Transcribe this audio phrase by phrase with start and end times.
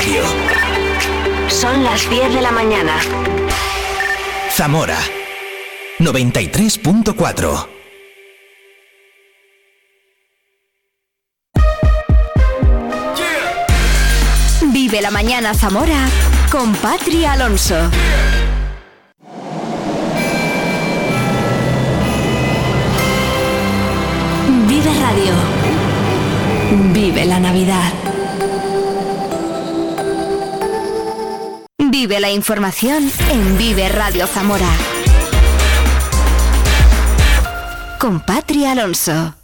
[0.00, 0.22] Radio.
[1.48, 2.92] Son las 10 de la mañana.
[4.50, 4.96] Zamora
[5.98, 7.66] 93.4.
[14.72, 16.08] Vive la mañana Zamora
[16.50, 17.90] con Patri Alonso.
[24.66, 25.34] Vive Radio.
[26.94, 27.92] Vive la Navidad.
[31.90, 34.68] Vive la información en Vive Radio Zamora.
[37.98, 39.34] Con Patri Alonso.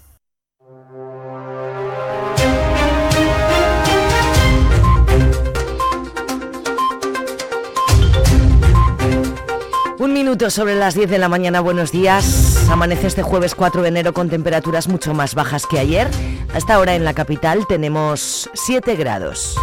[9.99, 12.69] Un minuto sobre las 10 de la mañana, buenos días.
[12.71, 16.09] Amanece este jueves 4 de enero con temperaturas mucho más bajas que ayer.
[16.55, 19.57] Hasta ahora en la capital tenemos 7 grados.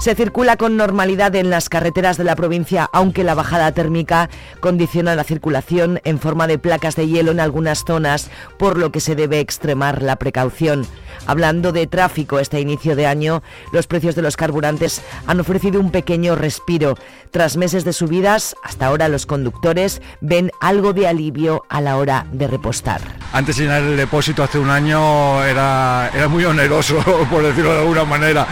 [0.00, 5.14] Se circula con normalidad en las carreteras de la provincia, aunque la bajada térmica condiciona
[5.14, 9.14] la circulación en forma de placas de hielo en algunas zonas, por lo que se
[9.14, 10.86] debe extremar la precaución.
[11.26, 13.42] Hablando de tráfico este inicio de año,
[13.72, 16.94] los precios de los carburantes han ofrecido un pequeño respiro.
[17.30, 22.26] Tras meses de subidas, hasta ahora los conductores ven algo de alivio a la hora
[22.32, 23.02] de repostar.
[23.34, 26.96] Antes llenar el depósito hace un año era, era muy oneroso,
[27.30, 28.46] por decirlo de alguna manera.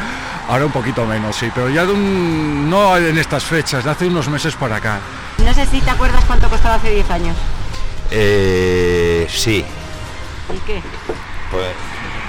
[0.48, 4.06] Ahora un poquito menos, sí, pero ya de un- no en estas fechas, de hace
[4.06, 4.98] unos meses para acá.
[5.44, 7.36] No sé si te acuerdas cuánto costaba hace 10 años.
[8.10, 9.64] Eh, sí,
[10.54, 10.82] ¿Y qué?
[11.50, 11.66] pues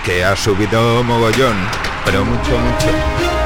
[0.03, 1.55] que ha subido mogollón,
[2.03, 3.38] pero mucho, mucho.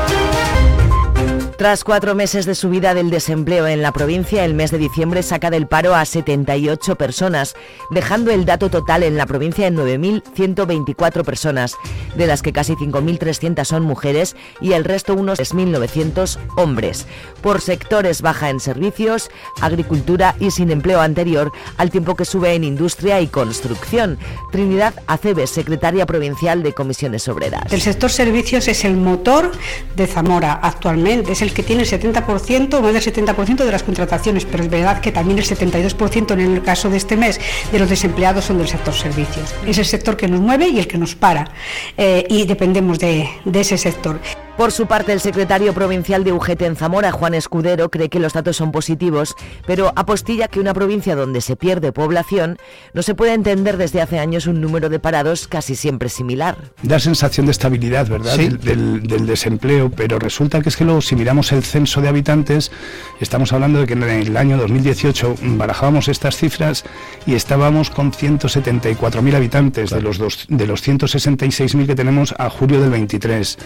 [1.63, 5.49] Tras cuatro meses de subida del desempleo en la provincia, el mes de diciembre saca
[5.49, 7.55] del paro a 78 personas,
[7.89, 11.77] dejando el dato total en la provincia en 9.124 personas,
[12.17, 17.07] de las que casi 5.300 son mujeres y el resto unos 3.900 hombres.
[17.41, 19.29] Por sectores baja en servicios,
[19.61, 24.17] agricultura y sin empleo anterior, al tiempo que sube en industria y construcción.
[24.51, 27.71] Trinidad Aceves, secretaria provincial de Comisiones Obreras.
[27.71, 29.49] El sector servicios es el motor
[29.95, 34.45] de Zamora actualmente, es el que tiene el 70%, más del 70% de las contrataciones,
[34.45, 37.39] pero es verdad que también el 72% en el caso de este mes
[37.71, 39.53] de los desempleados son del sector servicios.
[39.65, 41.51] Es el sector que nos mueve y el que nos para
[41.97, 44.19] eh, y dependemos de, de ese sector.
[44.57, 48.33] Por su parte, el secretario provincial de UGT en Zamora, Juan Escudero, cree que los
[48.33, 52.57] datos son positivos, pero apostilla que una provincia donde se pierde población
[52.93, 56.55] no se puede entender desde hace años un número de parados casi siempre similar.
[56.83, 58.35] da sensación de estabilidad, ¿verdad?
[58.35, 58.49] Sí.
[58.49, 62.09] Del, del- del desempleo, pero resulta que es que luego si miramos el censo de
[62.09, 62.71] habitantes,
[63.19, 66.83] estamos hablando de que en el año 2018 barajábamos estas cifras
[67.25, 72.79] y estábamos con 174.000 habitantes de los, dos, de los 166.000 que tenemos a julio
[72.79, 73.57] del 23.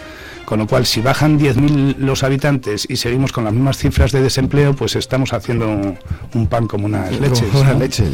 [0.46, 4.22] Con lo cual, si bajan 10.000 los habitantes y seguimos con las mismas cifras de
[4.22, 5.96] desempleo, pues estamos haciendo
[6.34, 7.48] un pan como unas leches.
[7.48, 7.78] Como una ¿no?
[7.80, 8.04] leche.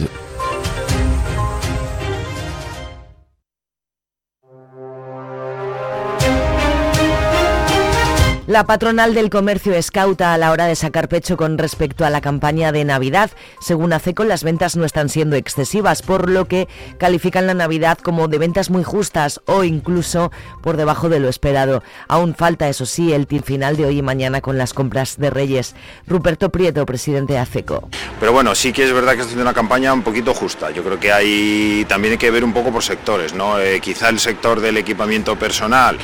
[8.55, 12.21] La patronal del comercio escauta a la hora de sacar pecho con respecto a la
[12.21, 13.33] campaña de Navidad.
[13.61, 18.29] Según ACECO, las ventas no están siendo excesivas, por lo que califican la Navidad como
[18.29, 20.31] de ventas muy justas o incluso
[20.63, 21.83] por debajo de lo esperado.
[22.07, 25.75] Aún falta, eso sí, el final de hoy y mañana con las compras de Reyes.
[26.07, 27.89] Ruperto Prieto, presidente de ACECO.
[28.21, 30.71] Pero bueno, sí que es verdad que está haciendo una campaña un poquito justa.
[30.71, 33.59] Yo creo que hay también hay que ver un poco por sectores, ¿no?
[33.59, 35.99] Eh, quizá el sector del equipamiento personal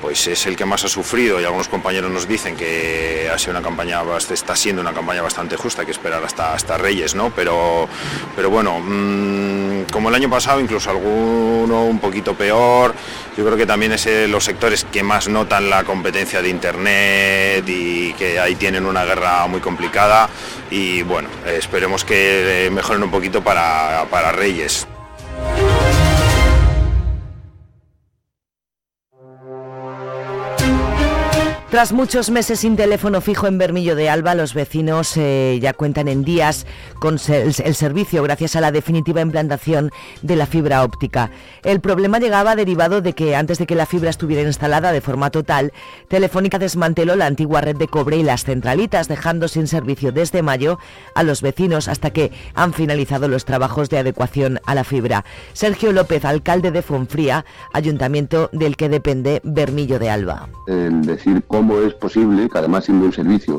[0.00, 3.52] pues es el que más ha sufrido y algunos compañeros nos dicen que ha sido
[3.52, 7.30] una campaña está siendo una campaña bastante justa, que esperar hasta hasta Reyes, ¿no?
[7.30, 7.88] Pero
[8.36, 12.94] pero bueno, mm, como el año pasado, incluso alguno un poquito peor.
[13.36, 17.64] Yo creo que también es eh, los sectores que más notan la competencia de internet
[17.68, 20.28] y que ahí tienen una guerra muy complicada
[20.70, 24.86] y bueno, esperemos que eh, mejoren un poquito para, para Reyes.
[31.70, 36.08] Tras muchos meses sin teléfono fijo en Bermillo de Alba, los vecinos eh, ya cuentan
[36.08, 36.66] en días
[36.98, 39.90] con el servicio gracias a la definitiva implantación
[40.22, 41.30] de la fibra óptica.
[41.62, 45.28] El problema llegaba derivado de que antes de que la fibra estuviera instalada de forma
[45.28, 45.74] total,
[46.08, 50.78] Telefónica desmanteló la antigua red de cobre y las centralitas, dejando sin servicio desde mayo
[51.14, 55.26] a los vecinos hasta que han finalizado los trabajos de adecuación a la fibra.
[55.52, 57.44] Sergio López, alcalde de Fonfría,
[57.74, 60.48] ayuntamiento del que depende Bermillo de Alba.
[60.66, 63.58] el decir cómo es posible que además siendo un servicio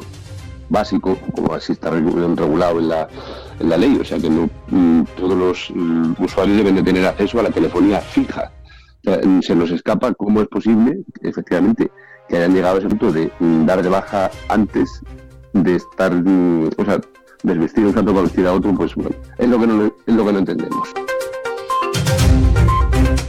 [0.70, 3.10] básico, como así está regu- regulado en la,
[3.60, 7.06] en la ley, o sea que no, mm, todos los mm, usuarios deben de tener
[7.06, 8.54] acceso a la telefonía fija.
[9.26, 11.92] Mm, se nos escapa cómo es posible, efectivamente,
[12.30, 13.30] que hayan llegado a ese punto de
[13.66, 15.02] dar de baja antes
[15.52, 17.02] de estar, o sea,
[17.44, 20.26] desvestir un santo para vestir a otro, pues bueno, es lo que no, es lo
[20.26, 20.88] que no entendemos.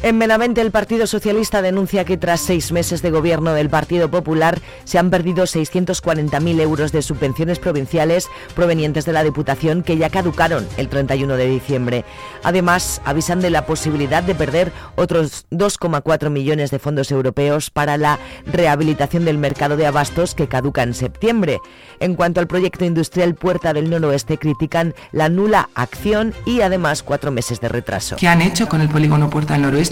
[0.02, 4.58] En Benavente, el Partido Socialista denuncia que tras seis meses de gobierno del Partido Popular
[4.84, 10.66] se han perdido 640.000 euros de subvenciones provinciales provenientes de la Diputación que ya caducaron
[10.78, 12.04] el 31 de diciembre.
[12.42, 18.18] Además, avisan de la posibilidad de perder otros 2,4 millones de fondos europeos para la
[18.46, 21.58] rehabilitación del mercado de abastos que caduca en septiembre.
[21.98, 27.30] En cuanto al proyecto industrial Puerta del Noroeste, critican la nula acción y además cuatro
[27.30, 28.16] meses de retraso.
[28.16, 29.89] ¿Qué han hecho con el polígono Puerta del Noroeste?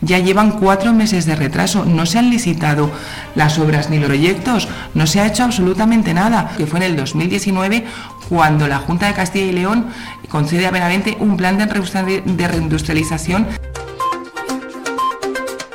[0.00, 2.90] Ya llevan cuatro meses de retraso, no se han licitado
[3.34, 6.96] las obras ni los proyectos, no se ha hecho absolutamente nada, que fue en el
[6.96, 7.84] 2019
[8.28, 9.86] cuando la Junta de Castilla y León
[10.28, 13.46] concede a Benavente un plan de reindustrialización.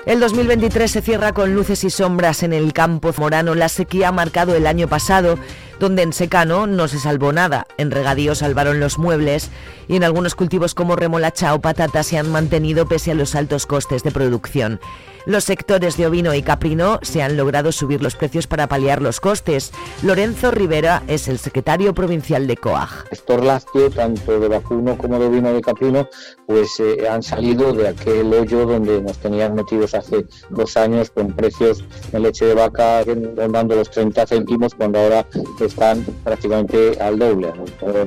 [0.05, 3.55] El 2023 se cierra con luces y sombras en el campo morano.
[3.55, 5.39] La sequía ha marcado el año pasado,
[5.79, 7.67] donde en secano no se salvó nada.
[7.77, 9.49] En regadío salvaron los muebles
[9.87, 13.65] y en algunos cultivos como remolacha o patata se han mantenido pese a los altos
[13.65, 14.79] costes de producción.
[15.25, 19.19] Los sectores de ovino y caprino se han logrado subir los precios para paliar los
[19.19, 19.71] costes.
[20.03, 23.05] Lorenzo Rivera es el secretario provincial de COAG.
[23.09, 26.07] Estos lácteos, tanto de vacuno como de ovino y de caprino,
[26.45, 31.33] pues eh, han salido de aquel hoyo donde nos tenían metidos hace dos años con
[31.33, 31.83] precios
[32.13, 35.25] en leche de vaca rondando los 30 céntimos, cuando ahora
[35.65, 37.51] están prácticamente al doble,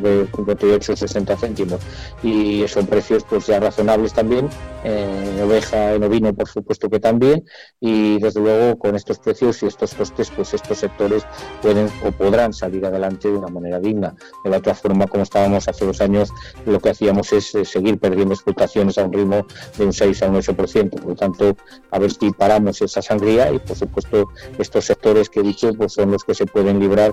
[0.02, 1.81] de 58 o 60 céntimos.
[2.22, 4.49] Y son precios pues ya razonables también,
[4.84, 7.44] en oveja, en ovino por supuesto que también
[7.81, 11.25] y desde luego con estos precios y estos costes pues estos sectores
[11.62, 14.14] pueden o podrán salir adelante de una manera digna.
[14.44, 16.31] De la otra forma, como estábamos hace dos años,
[16.66, 19.46] lo que hacíamos es eh, seguir perdiendo explotaciones a un ritmo
[19.76, 20.90] de un 6 a un 8%.
[20.90, 21.56] Por lo tanto,
[21.90, 24.28] a ver si paramos esa sangría y por supuesto
[24.58, 27.12] estos sectores que he dicho pues son los que se pueden librar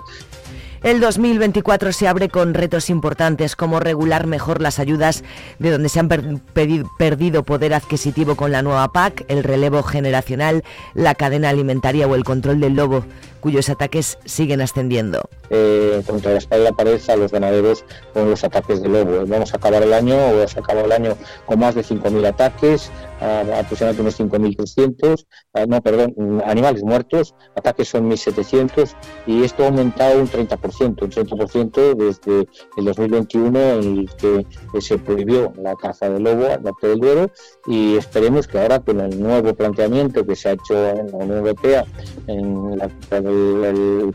[0.86, 5.24] el 2024 se abre con retos importantes como regular mejor las ayudas
[5.58, 11.16] de donde se han perdido poder adquisitivo con la nueva PAC, el relevo generacional, la
[11.16, 13.04] cadena alimentaria o el control del lobo
[13.46, 15.30] cuyos ataques siguen ascendiendo.
[15.52, 19.24] Eh, contra la espalda pared a los ganaderos con los ataques de lobo.
[19.28, 21.16] Vamos a acabar el año, o a acabar el año
[21.46, 22.90] con más de 5.000 ataques,
[23.20, 25.26] aproximadamente unos 5.300,
[25.68, 28.94] no, perdón, animales muertos, ataques son 1.700
[29.28, 34.98] y esto ha aumentado un 30%, un 30% desde el 2021 en el que se
[34.98, 37.32] prohibió la caza de lobo al norte del Duero
[37.68, 41.38] y esperemos que ahora con el nuevo planteamiento que se ha hecho en la Unión
[41.38, 41.86] Europea
[42.28, 42.90] en la,
[43.36, 44.14] el,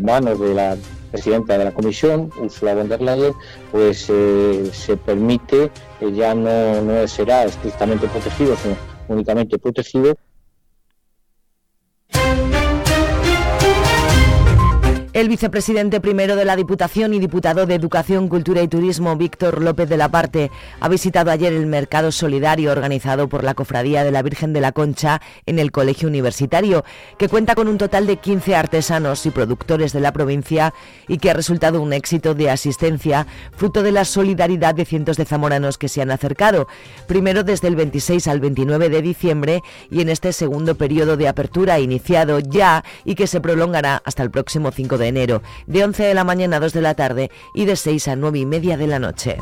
[0.00, 0.76] manos de la
[1.10, 3.34] presidenta de la comisión, Ursula von der Leyen,
[3.70, 5.70] pues eh, se permite,
[6.00, 8.76] que ya no, no será estrictamente protegido, sino
[9.08, 10.16] únicamente protegido
[15.14, 19.86] El vicepresidente primero de la Diputación y diputado de Educación, Cultura y Turismo, Víctor López
[19.90, 20.50] de la Parte,
[20.80, 24.72] ha visitado ayer el mercado solidario organizado por la Cofradía de la Virgen de la
[24.72, 26.82] Concha en el Colegio Universitario,
[27.18, 30.72] que cuenta con un total de 15 artesanos y productores de la provincia
[31.06, 35.26] y que ha resultado un éxito de asistencia, fruto de la solidaridad de cientos de
[35.26, 36.68] zamoranos que se han acercado,
[37.06, 41.80] primero desde el 26 al 29 de diciembre y en este segundo periodo de apertura
[41.80, 46.02] iniciado ya y que se prolongará hasta el próximo 5 de de enero, de 11
[46.04, 48.76] de la mañana a 2 de la tarde y de 6 a 9 y media
[48.76, 49.36] de la noche.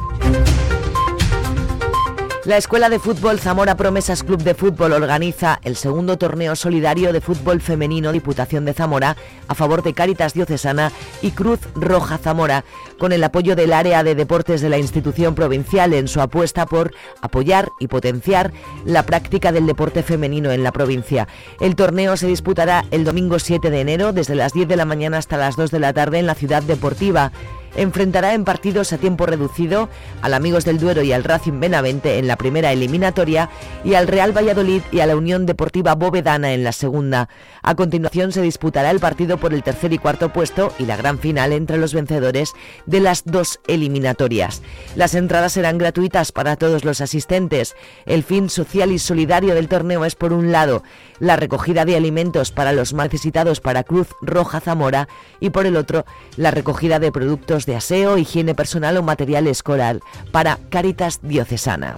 [2.47, 7.21] La Escuela de Fútbol Zamora Promesas Club de Fútbol organiza el segundo torneo solidario de
[7.21, 9.15] fútbol femenino Diputación de Zamora
[9.47, 12.65] a favor de Cáritas Diocesana y Cruz Roja Zamora,
[12.99, 16.95] con el apoyo del área de deportes de la institución provincial en su apuesta por
[17.21, 18.53] apoyar y potenciar
[18.87, 21.29] la práctica del deporte femenino en la provincia.
[21.61, 25.19] El torneo se disputará el domingo 7 de enero desde las 10 de la mañana
[25.19, 27.33] hasta las 2 de la tarde en la ciudad deportiva
[27.77, 29.89] enfrentará en partidos a tiempo reducido
[30.23, 33.51] al Amigos del Duero y al Racing Benavente en la primera eliminatoria
[33.85, 37.29] y al Real Valladolid y a la Unión Deportiva Bovedana en la segunda.
[37.63, 41.19] A continuación se disputará el partido por el tercer y cuarto puesto y la gran
[41.19, 42.55] final entre los vencedores
[42.87, 44.63] de las dos eliminatorias.
[44.97, 47.77] Las entradas serán gratuitas para todos los asistentes.
[48.07, 50.83] El fin social y solidario del torneo es por un lado
[51.19, 55.09] la recogida de alimentos para los más necesitados para Cruz Roja Zamora
[55.41, 56.05] y por el otro
[56.37, 59.99] la recogida de productos de aseo, higiene personal o material escolar
[60.31, 61.97] para Caritas Diocesana.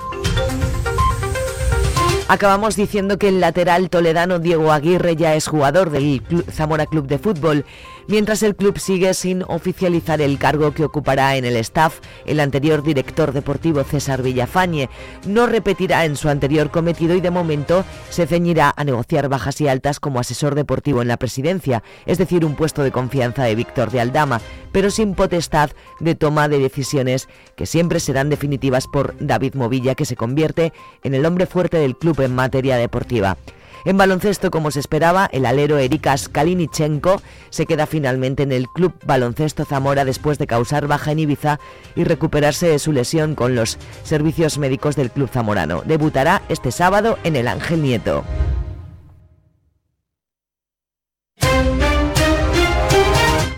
[2.33, 7.19] Acabamos diciendo que el lateral toledano Diego Aguirre ya es jugador del Zamora Club de
[7.19, 7.67] Fútbol,
[8.09, 12.83] mientras el club sigue sin oficializar el cargo que ocupará en el staff el anterior
[12.83, 14.89] director deportivo César Villafañe.
[15.27, 19.69] No repetirá en su anterior cometido y de momento se ceñirá a negociar bajas y
[19.69, 23.91] altas como asesor deportivo en la presidencia, es decir, un puesto de confianza de Víctor
[23.91, 24.41] de Aldama,
[24.73, 30.05] pero sin potestad de toma de decisiones que siempre serán definitivas por David Movilla, que
[30.05, 33.37] se convierte en el hombre fuerte del club en materia deportiva.
[33.85, 37.21] En baloncesto, como se esperaba, el alero Erikas Kalinichenko
[37.51, 41.59] se queda finalmente en el Club Baloncesto Zamora después de causar baja en Ibiza
[41.97, 45.83] y recuperarse de su lesión con los servicios médicos del Club Zamorano.
[45.85, 48.25] Debutará este sábado en el Ángel Nieto.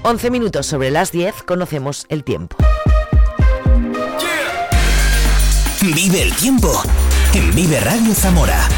[0.02, 2.56] Once minutos sobre las 10 conocemos el tiempo.
[5.80, 6.82] Vive el tiempo
[7.34, 8.68] en Vive Radio Zamora.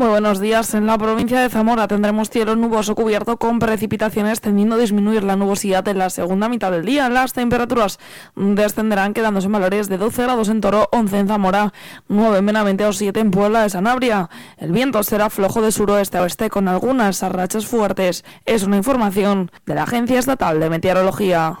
[0.00, 0.72] Muy buenos días.
[0.72, 5.36] En la provincia de Zamora tendremos cielo nuboso cubierto con precipitaciones tendiendo a disminuir la
[5.36, 7.10] nubosidad en la segunda mitad del día.
[7.10, 7.98] Las temperaturas
[8.34, 11.74] descenderán quedándose en valores de 12 grados en Toro, 11 en Zamora,
[12.08, 14.30] 9 en Benavente o 7 en Puebla de Sanabria.
[14.56, 18.24] El viento será flojo de suroeste a oeste con algunas rachas fuertes.
[18.46, 21.58] Es una información de la Agencia Estatal de Meteorología.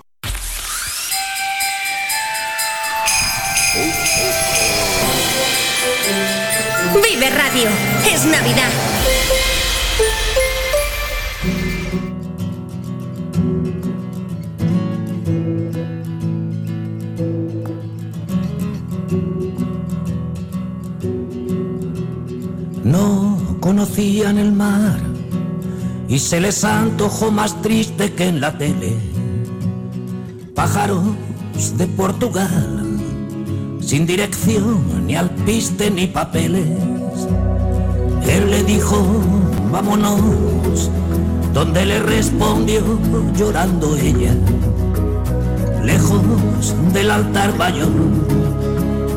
[7.04, 7.89] Vive Radio.
[8.26, 8.70] Navidad.
[22.84, 24.98] No conocían el mar
[26.08, 28.96] y se les antojó más triste que en la tele.
[30.54, 31.04] Pájaros
[31.78, 32.80] de Portugal
[33.90, 36.89] sin dirección, ni alpiste, ni papeles.
[38.28, 38.96] Él le dijo,
[39.70, 40.90] vámonos,
[41.52, 42.80] donde le respondió
[43.36, 44.34] llorando ella,
[45.84, 46.22] lejos
[46.92, 47.88] del altar mayor,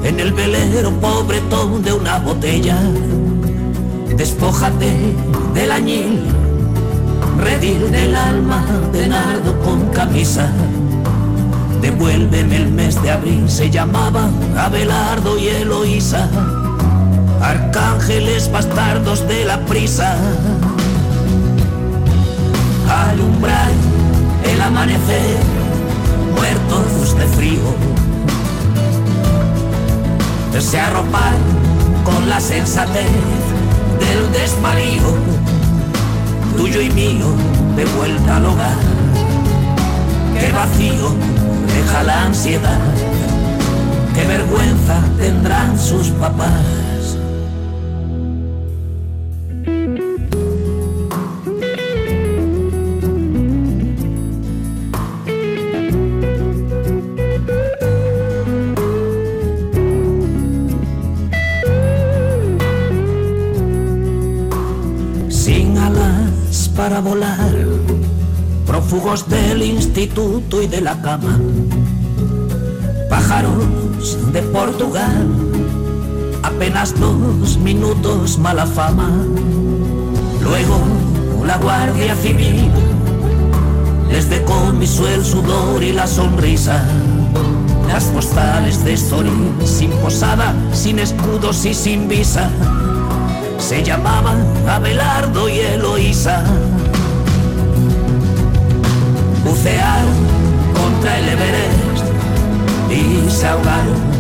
[0.04, 2.78] en el velero pobretón de una botella.
[4.18, 5.16] Despójate
[5.54, 6.22] del añil,
[7.40, 10.52] redil del alma de nardo con camisa.
[11.82, 16.30] Devuélveme el mes de abril, se llamaban Abelardo y Eloísa,
[17.44, 20.16] arcángeles bastardos de la prisa.
[22.90, 23.70] Alumbrar
[24.46, 25.38] el amanecer,
[26.36, 27.94] muertos de frío.
[30.60, 31.34] Se arropar
[32.06, 33.12] con la sensatez
[34.00, 35.04] del desvarío,
[36.58, 37.28] tuyo y mío,
[37.76, 38.78] de vuelta al hogar.
[40.40, 41.12] Qué vacío
[41.68, 42.80] deja la ansiedad,
[44.16, 46.83] qué vergüenza tendrán sus papás.
[69.04, 71.38] Del instituto y de la cama,
[73.10, 75.28] pájaros de Portugal,
[76.42, 79.12] apenas dos minutos mala fama,
[80.42, 80.80] luego
[81.46, 82.72] la Guardia Civil
[84.10, 86.82] les decomisó el sudor y la sonrisa.
[87.90, 92.50] Las postales de Estoril, sin posada, sin escudos y sin visa,
[93.58, 96.46] se llamaban Abelardo y Eloísa
[99.44, 100.16] bucearon
[100.74, 102.06] contra el Everest
[102.90, 104.14] y se ahogaron.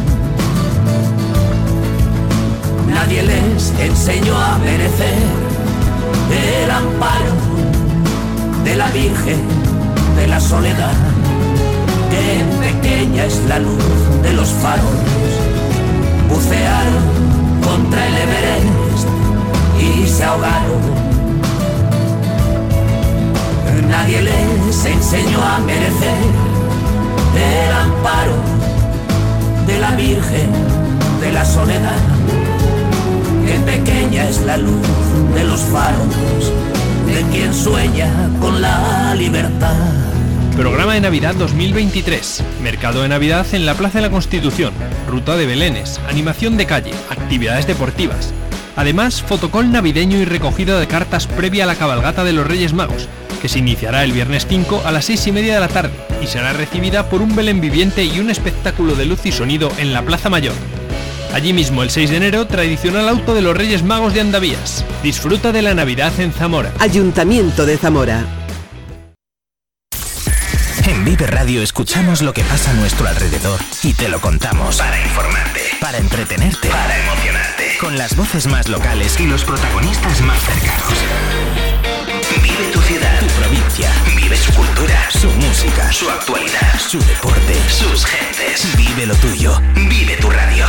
[2.87, 5.23] Nadie les enseñó a merecer
[6.63, 7.33] el amparo
[8.63, 9.41] de la Virgen
[10.15, 10.95] de la Soledad,
[12.09, 13.83] que pequeña es la luz
[14.21, 14.99] de los faros.
[16.29, 17.03] Bucearon
[17.63, 19.07] contra el Everest
[19.79, 21.12] y se ahogaron
[23.87, 26.17] nadie les enseñó a merecer
[27.35, 28.35] el amparo
[29.67, 30.51] de la Virgen
[31.21, 32.01] de la Soledad.
[33.45, 34.87] Qué pequeña es la luz
[35.33, 36.51] de los faros
[37.05, 38.09] de quien sueña
[38.39, 39.75] con la libertad.
[40.55, 42.43] Programa de Navidad 2023.
[42.61, 44.73] Mercado de Navidad en la Plaza de la Constitución.
[45.09, 45.99] Ruta de Belénes.
[46.07, 46.93] Animación de calle.
[47.09, 48.33] Actividades deportivas.
[48.75, 53.07] Además, fotocol navideño y recogida de cartas previa a la cabalgata de los Reyes Magos,
[53.43, 56.27] que se iniciará el viernes 5 a las 6 y media de la tarde y
[56.27, 60.01] será recibida por un Belén viviente y un espectáculo de luz y sonido en la
[60.01, 60.53] Plaza Mayor.
[61.33, 64.85] Allí mismo, el 6 de enero, tradicional auto de los Reyes Magos de Andavías.
[65.03, 66.71] Disfruta de la Navidad en Zamora.
[66.79, 68.25] Ayuntamiento de Zamora.
[70.87, 74.77] En Vive Radio escuchamos lo que pasa a nuestro alrededor y te lo contamos.
[74.77, 77.77] Para informarte, para entretenerte, para emocionarte.
[77.77, 81.92] Con las voces más locales y los protagonistas más cercanos.
[82.55, 83.91] Vive tu ciudad, tu provincia.
[84.15, 88.75] Vive su cultura, su música, su actualidad, su deporte, sus gentes.
[88.77, 89.59] Vive lo tuyo.
[89.73, 90.67] Vive tu radio.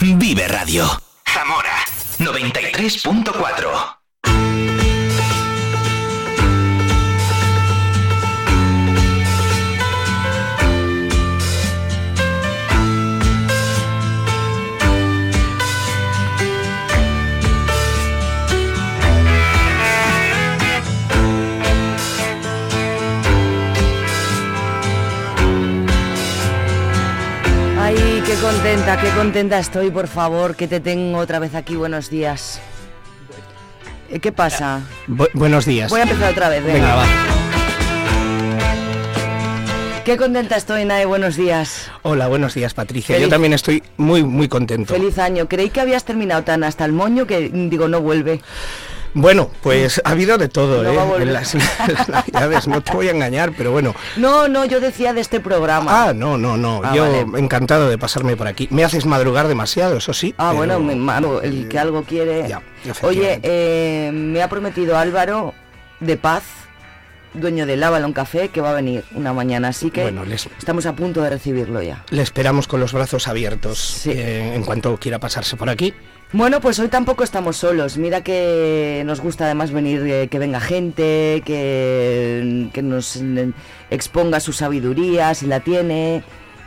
[0.00, 1.00] Vive Radio.
[1.32, 1.84] Zamora
[2.18, 4.01] 93.4.
[28.34, 31.76] qué contenta, qué contenta estoy, por favor, que te tengo otra vez aquí.
[31.76, 32.60] Buenos días.
[34.10, 34.80] Eh, ¿Qué pasa?
[35.06, 35.90] Bu- buenos días.
[35.90, 36.64] Voy a empezar otra vez.
[36.64, 37.04] Venga, Venga, va.
[40.04, 41.04] Qué contenta estoy, Nae.
[41.04, 41.90] Buenos días.
[42.02, 43.14] Hola, buenos días, Patricia.
[43.16, 44.94] Feliz- Yo también estoy muy, muy contento.
[44.94, 45.46] Feliz año.
[45.48, 48.40] Creí que habías terminado tan hasta el moño que digo no vuelve.
[49.14, 51.22] Bueno, pues ha habido de todo, No ¿eh?
[51.22, 53.94] En las, las navidades, no te voy a engañar, pero bueno.
[54.16, 56.08] No, no, yo decía de este programa.
[56.08, 56.80] Ah, no, no, no.
[56.82, 57.38] Ah, Yo vale.
[57.38, 58.68] encantado de pasarme por aquí.
[58.70, 60.34] Me haces madrugar demasiado, eso sí.
[60.38, 62.46] Ah, pero- bueno, mi mano, el que algo quiere.
[63.02, 65.52] Oye, eh, me ha prometido Álvaro
[66.00, 66.42] de Paz,
[67.34, 70.84] dueño del Avalon Café, que va a venir una mañana, así que Bueno, les- estamos
[70.86, 72.04] a punto de recibirlo ya.
[72.10, 75.94] Le esperamos con los brazos abiertos eh, en cuanto quiera pasarse por aquí.
[76.32, 77.98] Bueno, pues hoy tampoco estamos solos.
[77.98, 83.52] Mira que nos gusta además venir, eh, que venga gente, que, que nos eh,
[83.90, 86.24] exponga su sabiduría, si la tiene.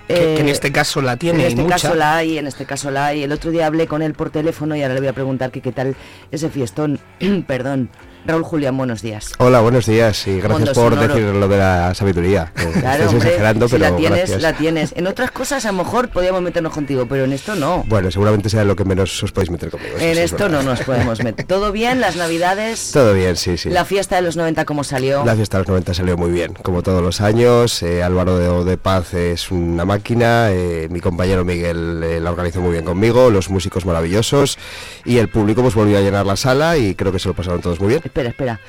[0.07, 1.75] Que, que en Eh, este caso la tiene en y este mucha.
[1.75, 3.23] caso la hay, en este caso la hay.
[3.23, 5.61] El otro día hablé con él por teléfono y ahora le voy a preguntar que
[5.61, 5.95] qué tal
[6.31, 6.99] ese fiestón.
[7.47, 7.89] Perdón.
[8.25, 9.33] Raúl Julián, buenos días.
[9.37, 11.13] Hola, buenos días y gracias Mundo por sonoro.
[11.13, 12.51] decir lo de la sabiduría.
[12.79, 14.41] Claro, hombre, exagerando, si pero la tienes, gracias.
[14.41, 14.93] la tienes.
[14.95, 17.83] En otras cosas a lo mejor podíamos meternos contigo, pero en esto no.
[17.87, 19.95] Bueno, seguramente sea lo que menos os podéis meter conmigo.
[19.99, 21.45] En es esto no nos podemos meter.
[21.47, 22.01] ¿Todo bien?
[22.01, 22.89] ¿Las navidades?
[22.91, 23.69] Todo bien, sí, sí.
[23.69, 25.23] La fiesta de los 90, ¿cómo salió?
[25.23, 27.83] La fiesta de los 90 salió muy bien, como todos los años.
[27.83, 32.59] eh, Álvaro de, de Paz es una máquina, eh, mi compañero Miguel eh, la organizó
[32.59, 34.57] muy bien conmigo, los músicos maravillosos
[35.03, 37.61] y el público pues volvió a llenar la sala y creo que se lo pasaron
[37.61, 38.01] todos muy bien.
[38.15, 38.59] Espera, espera.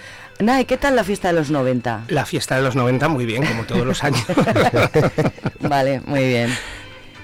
[0.40, 2.06] Nay, ¿qué tal la fiesta de los 90?
[2.08, 4.24] La fiesta de los 90 muy bien, como todos los años.
[5.60, 6.52] Vale, muy bien.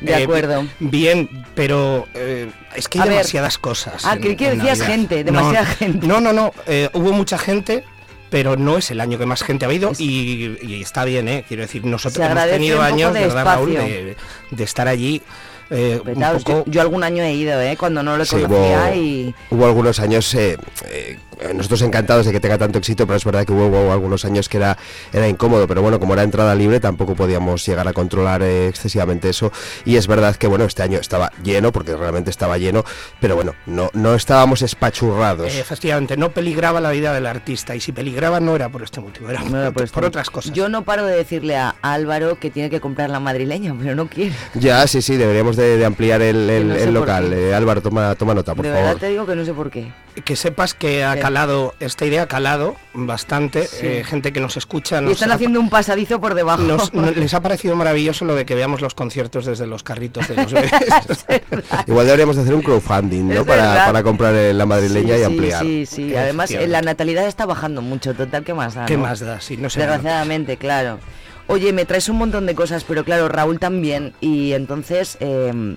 [0.00, 0.64] De Eh, acuerdo.
[0.78, 3.14] Bien, pero eh, es que hay A ver.
[3.16, 4.04] demasiadas cosas.
[4.04, 4.86] Ah, creí que decías Navidad.
[4.86, 6.06] gente, No, demasiada gente.
[6.06, 6.52] No, no, no.
[6.68, 7.82] eh, hubo mucha gente,
[8.30, 11.44] pero no es el año que más gente ha habido y, y está bien, ¿eh?
[11.48, 15.22] Quiero decir, nosotros hemos tenido años, de ¿verdad, Raúl, de estar allí.
[15.72, 17.76] Eh, un Petaos, poco- yo, yo algún año he ido, ¿eh?
[17.78, 19.34] Cuando no lo Sí, conocía hubo, y...
[19.50, 20.56] hubo algunos años, eh,
[20.90, 21.18] eh,
[21.54, 24.48] nosotros encantados de que tenga tanto éxito, pero es verdad que hubo, hubo algunos años
[24.48, 24.76] que era,
[25.12, 29.28] era incómodo, pero bueno, como era entrada libre tampoco podíamos llegar a controlar eh, excesivamente
[29.28, 29.50] eso
[29.84, 32.84] y es verdad que bueno, este año estaba lleno, porque realmente estaba lleno,
[33.20, 35.52] pero bueno, no, no estábamos espachurrados.
[35.52, 39.00] eh, efectivamente, no peligraba la vida del artista y si peligraba no era por este
[39.00, 40.06] motivo, era No era por, por por esto.
[40.08, 40.52] otras cosas.
[40.52, 44.06] Yo no paro de decirle a Álvaro que tiene que comprar la madrileña, pero no
[44.06, 44.34] quiere.
[44.54, 47.32] Ya, sí, sí, deberíamos de, de ampliar el, el- no sé el por local.
[47.32, 48.84] Eh, Álvaro, toma, toma nota, por de favor.
[48.86, 49.92] verdad te digo que no sé por qué.
[50.24, 51.20] Que sepas que ha Sí.
[51.20, 53.78] calado, esta idea ha calado bastante, Sí.
[53.86, 54.98] eh, gente que nos escucha.
[55.00, 56.62] Y nos están ha- haciendo un pasadizo por debajo.
[56.62, 60.28] nos- no- les ha parecido maravilloso lo de que veamos los conciertos desde los carritos
[60.28, 60.70] de los bebés.
[61.86, 63.44] Igual deberíamos de hacer un crowdfunding, ¿no?
[63.44, 65.62] Para, para comprar eh, la madrileña Sí, y sí, ampliar.
[65.62, 68.86] Sí, sí, además eh, la natalidad está bajando mucho, total, ¿qué más da?
[68.86, 69.04] ¿Qué no?
[69.04, 69.40] más da?
[69.40, 69.80] Sí, no sé.
[69.80, 70.98] Desgraciadamente, claro.
[71.48, 74.12] Oye, me traes un montón de cosas, pero claro, Raúl también.
[74.20, 75.76] Y entonces, eh,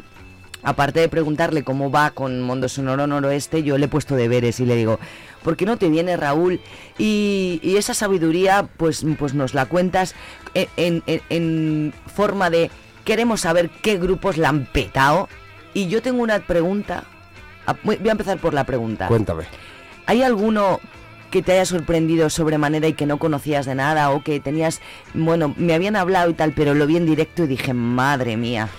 [0.63, 4.65] aparte de preguntarle cómo va con Mundo Sonoro Noroeste, yo le he puesto deberes y
[4.65, 4.99] le digo,
[5.43, 6.61] ¿por qué no te viene Raúl?
[6.97, 10.15] Y, y esa sabiduría, pues, pues nos la cuentas
[10.77, 12.71] en, en- forma de,
[13.03, 15.27] queremos saber qué grupos la han petado.
[15.73, 17.03] Y yo tengo una pregunta.
[17.67, 19.07] Ah, voy a empezar por la pregunta.
[19.07, 19.43] Cuéntame.
[20.05, 20.79] ¿Hay alguno
[21.35, 24.79] que te haya sorprendido sobremanera y que no conocías de nada o que tenías,
[25.13, 28.69] bueno, me habían hablado y tal, pero lo vi en directo y dije, madre mía.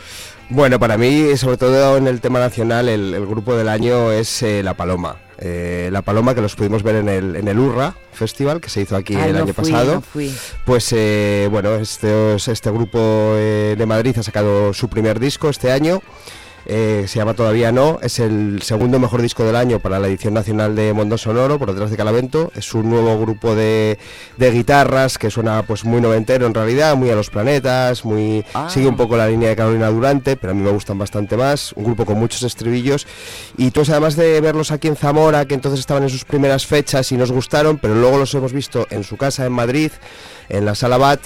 [0.49, 4.43] Bueno, para mí, sobre todo en el tema nacional, el, el grupo del año es
[4.43, 5.17] eh, La Paloma.
[5.37, 8.81] Eh, la Paloma que los pudimos ver en el, en el Urra Festival que se
[8.81, 9.95] hizo aquí el no año fui, pasado.
[9.97, 10.35] no fui.
[10.65, 12.99] Pues eh, bueno, este, este grupo
[13.37, 16.01] eh, de Madrid ha sacado su primer disco este año.
[16.67, 20.35] Eh, se llama Todavía No, es el segundo mejor disco del año para la edición
[20.35, 23.99] nacional de Mundo Sonoro, por detrás de Calavento, es un nuevo grupo de,
[24.37, 28.69] de guitarras que suena pues muy noventero en realidad, muy a los planetas, muy Ah.
[28.71, 31.73] sigue un poco la línea de Carolina Durante, pero a mí me gustan bastante más,
[31.75, 33.07] un grupo con muchos estribillos.
[33.57, 37.11] Y todos además de verlos aquí en Zamora, que entonces estaban en sus primeras fechas
[37.13, 39.93] y nos gustaron, pero luego los hemos visto en su casa en Madrid,
[40.49, 41.21] en la Sala Bat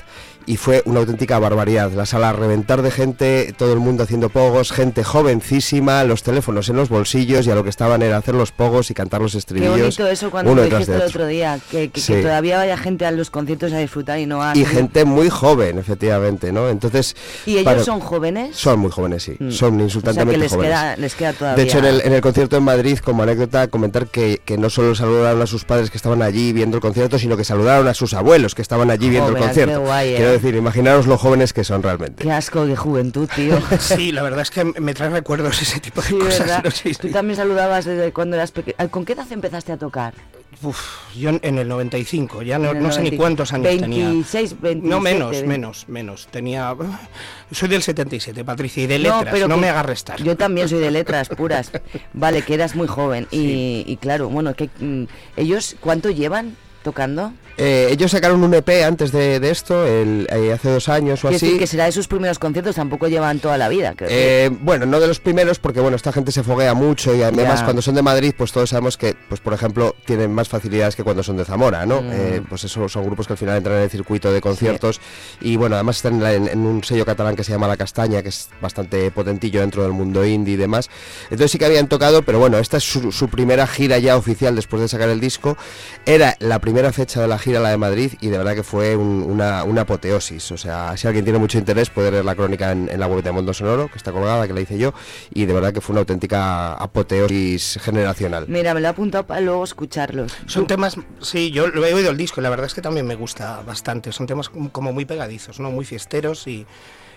[0.51, 1.93] y fue una auténtica barbaridad.
[1.93, 6.69] La sala a reventar de gente, todo el mundo haciendo pogos, gente jovencísima, los teléfonos
[6.69, 9.33] en los bolsillos y a lo que estaban era hacer los pogos y cantar los
[9.33, 9.79] Qué estribillos.
[9.79, 11.27] bonito eso cuando uno lo dijiste el otro.
[11.29, 12.15] día, que, que- que Sí.
[12.21, 14.57] todavía vaya gente a los conciertos a disfrutar y no a...
[14.57, 16.69] Y gente muy joven, efectivamente, ¿no?
[16.69, 17.15] Entonces...
[17.47, 18.57] ¿Y ellos para- son jóvenes?
[18.57, 19.37] Son muy jóvenes, sí.
[19.39, 19.51] Mm.
[19.53, 20.73] Son O sea insultantemente que les jóvenes.
[20.73, 21.57] queda, les queda todavía...
[21.57, 24.69] De hecho, en el, en el concierto en Madrid, como anécdota, comentar que, que no
[24.69, 27.95] solo saludaron a sus padres que estaban allí viendo el concierto, sino que saludaron a
[27.95, 29.79] sus abuelos que estaban allí viendo el concierto.
[29.81, 30.40] qué guay, Quiero eh.
[30.43, 32.23] Decir, imaginaros lo jóvenes que son realmente.
[32.23, 33.59] Qué asco de juventud, tío.
[33.81, 36.39] Sí, la verdad es que me trae recuerdos ese tipo de Sí, cosas.
[36.41, 36.65] ¿verdad?
[36.65, 36.71] ¿no?
[36.71, 37.13] Sí, Tú sí.
[37.13, 38.77] también saludabas desde cuando eras pequeño.
[38.91, 40.15] ¿Con qué edad empezaste a tocar?
[40.63, 40.79] Uf,
[41.17, 43.17] yo en- el 95, ya no, el no sé ni 95.
[43.23, 44.05] cuántos años tenía.
[44.07, 45.47] 26, 27, No, menos, 20.
[45.49, 46.27] menos, menos.
[46.31, 46.75] Tenía...
[47.53, 50.23] Soy del 77, Patricia, y de No, letras, no, pero que- me hagas restar.
[50.23, 51.71] Yo también soy de letras puras.
[52.13, 53.27] Vale, que eras muy joven.
[53.31, 55.05] Y, y claro, bueno, que mm,
[55.37, 57.33] ellos, ¿cuánto llevan tocando?
[57.57, 61.29] Eh, ellos sacaron un EP antes de, de esto, el- eh, hace dos años o
[61.29, 61.35] así.
[61.35, 63.93] decir que será de sus primeros conciertos, tampoco llevan toda la vida.
[63.95, 67.23] creo Eh, bueno, no de los primeros porque bueno, esta gente se foguea mucho y
[67.23, 67.65] además Ya.
[67.65, 71.05] cuando son de Madrid, pues todos sabemos que, pues por ejemplo, tienen más facilidades que
[71.05, 72.01] cuando son de Zamora, ¿no?
[72.01, 72.09] Mm.
[72.13, 74.99] Eh, pues eso son grupos que al final entran en el circuito de conciertos
[75.43, 77.77] y bueno, además están en, la- en- en un sello catalán que se llama La
[77.77, 80.89] Castaña, que es bastante potentillo dentro del mundo indie y demás.
[81.25, 84.57] Entonces sí que habían tocado, pero bueno, esta es su, su primera gira ya oficial
[84.57, 85.59] después de sacar el disco.
[86.07, 88.97] Era la primera fecha de la gira, la de Madrid, y de verdad que fue
[88.97, 90.51] un- una, una apoteosis.
[90.53, 93.23] O sea, si alguien tiene mucho interés puede leer la crónica en, en la web
[93.23, 94.93] de Mundo Sonoro, que está colgada, que la hice yo,
[95.35, 98.45] y de verdad que fue una auténtica apoteosis generacional.
[98.49, 100.33] Mira, me lo he apuntado para luego escucharlos.
[100.47, 103.07] Son temas, sí, yo lo he oído el disco y la verdad es que también
[103.07, 104.13] me gusta bastante.
[104.13, 105.71] Son temas como muy pegadizos, ¿no?
[105.71, 106.67] Muy fiesteros y,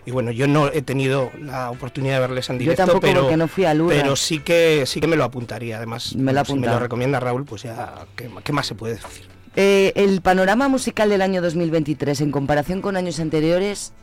[0.05, 3.21] y bueno, yo no he tenido la oportunidad de verles en Yo directo, tampoco, pero,
[3.21, 3.95] porque no fui a Lura.
[3.95, 5.77] pero sí que sí que me lo apuntaría.
[5.77, 8.75] Además, Me lo he si me lo recomienda Raúl, pues ya, ¿qué, qué más se
[8.75, 9.27] puede decir?
[9.55, 13.93] Eh, el panorama musical del año 2023 en comparación con años anteriores,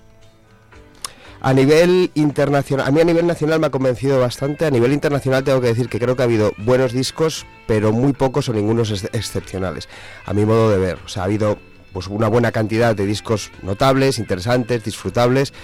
[1.43, 4.67] A nivel internacional, a mí a nivel nacional me ha convencido bastante.
[4.67, 8.13] A nivel internacional tengo que decir que creo que ha habido buenos discos, pero muy
[8.13, 9.89] pocos o ningunos ex- excepcionales.
[10.27, 11.57] A mi modo de ver, o sea, ha habido
[11.95, 15.55] pues una buena cantidad de discos notables, interesantes, disfrutables.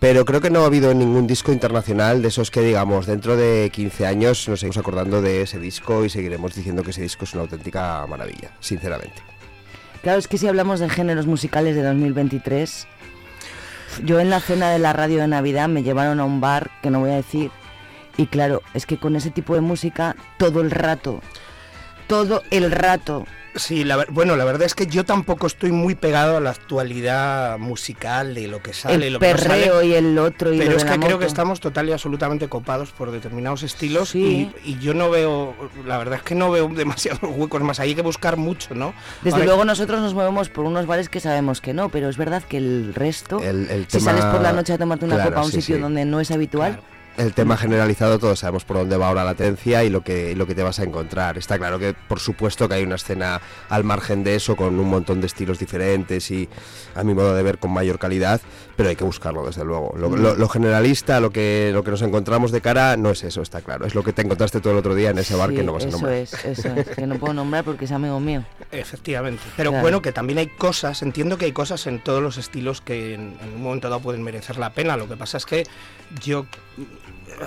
[0.00, 3.70] Pero creo que no ha habido ningún disco internacional de esos que digamos dentro de
[3.72, 7.32] 15 años nos seguimos acordando de ese disco y seguiremos diciendo que ese disco es
[7.32, 9.22] una auténtica maravilla, sinceramente.
[10.02, 12.86] claro, es que si hablamos de géneros musicales de 2023,
[14.02, 16.90] yo en la cena de la radio de Navidad me llevaron a un bar que
[16.90, 17.50] no voy a decir,
[18.16, 21.20] y claro, es que con ese tipo de música todo el rato,
[22.06, 23.26] todo el rato.
[23.56, 27.56] Sí, la bueno, la verdad es que yo tampoco estoy muy pegado a la actualidad
[27.58, 29.48] musical de lo que sale, el lo que no sale.
[29.54, 31.88] perreo y el otro y Pero lo es de que la creo que estamos total
[31.88, 34.50] y absolutamente copados por determinados estilos Sí.
[34.64, 35.54] y, y yo no veo,
[35.86, 38.92] la verdad es que no veo demasiados huecos más, hay que buscar mucho, ¿no?
[39.22, 42.16] Desde Ahora- luego nosotros nos movemos por unos bares que sabemos que no, pero es
[42.16, 45.14] verdad que el resto, El- el si tema- sales por la noche a tomarte una
[45.14, 45.82] Claro, copa a un sí, sitio sí.
[45.82, 46.80] donde no es habitual,
[47.16, 50.34] el tema generalizado todos sabemos por dónde va ahora la tendencia y lo que y
[50.34, 51.38] lo que te vas a encontrar.
[51.38, 54.88] Está claro que por supuesto que hay una escena al margen de eso con un
[54.88, 56.48] montón de estilos diferentes y
[56.94, 58.40] a mi modo de ver con mayor calidad,
[58.76, 59.94] pero hay que buscarlo desde luego.
[59.96, 60.14] Lo, Mm.
[60.22, 63.60] lo- lo generalista, lo que lo que nos encontramos de cara no es eso, está
[63.60, 63.86] claro.
[63.86, 65.72] Es lo que te encontraste todo el otro día en ese bar Sí, que no
[65.74, 66.16] vas a eso nombrar.
[66.16, 68.44] es, eso es, que no puedo nombrar porque es amigo mío.
[68.72, 69.42] Efectivamente.
[69.56, 69.82] Pero Claro.
[69.82, 73.36] bueno, que también hay cosas, entiendo que hay cosas en todos los estilos que en,
[73.40, 74.96] en un momento dado pueden merecer la pena.
[74.96, 75.64] Lo que pasa es que
[76.22, 76.46] yo,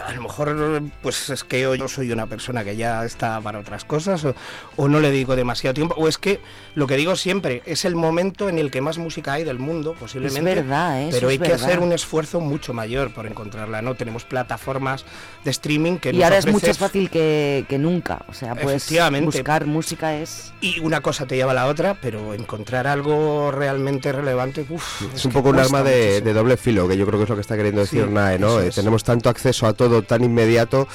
[0.06, 3.86] a lo mejor, pues es que yo soy una persona que ya está para otras
[3.86, 4.36] cosas o,
[4.76, 5.96] o no le dedico demasiado tiempo.
[5.98, 6.40] O es que,
[6.76, 9.96] lo que digo siempre, es el momento en el que más música hay del mundo,
[10.00, 10.56] posiblemente.
[10.56, 11.10] verdad, ¿eh?
[11.10, 11.66] Eso Pero es hay que verdad.
[11.66, 13.96] hacer un esfuerzo mucho mayor por encontrarla, ¿no?
[13.96, 15.06] Tenemos plataformas
[15.44, 18.34] de streaming que Y nos ahora es ofrece mucho más fácil que, que nunca, o
[18.34, 18.90] sea, pues
[19.24, 20.54] buscar música es...
[20.62, 25.22] y una cosa te lleva a la otra, pero encontrar algo realmente relevante, uf, Es
[25.22, 27.36] que un poco un arma de, de doble filo, que yo creo que es lo
[27.36, 28.60] que está queriendo decir Sí, NAE, ¿no?
[28.62, 28.76] Eh, es.
[28.76, 30.88] tenemos tanto acceso a todo tan inmediato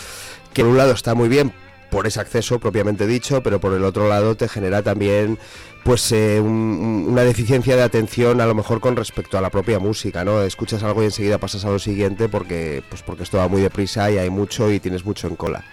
[0.52, 1.52] que por un lado está muy bien
[1.90, 5.38] por ese acceso propiamente dicho, pero por el otro lado te genera también
[5.84, 9.50] pues eh, un- un- una deficiencia de atención a lo mejor con respecto a la
[9.50, 10.42] propia música, ¿no?
[10.42, 14.10] Escuchas algo y enseguida pasas a lo siguiente porque pues porque esto va muy deprisa
[14.10, 15.64] y hay mucho y tienes mucho en cola.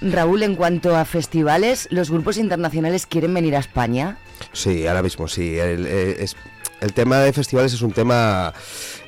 [0.00, 4.16] Raúl, en cuanto a festivales, ¿los grupos internacionales quieren venir a España?
[4.52, 5.58] Sí, ahora mismo sí.
[5.58, 6.36] el- eh, es,
[6.80, 8.52] el tema de festivales es un tema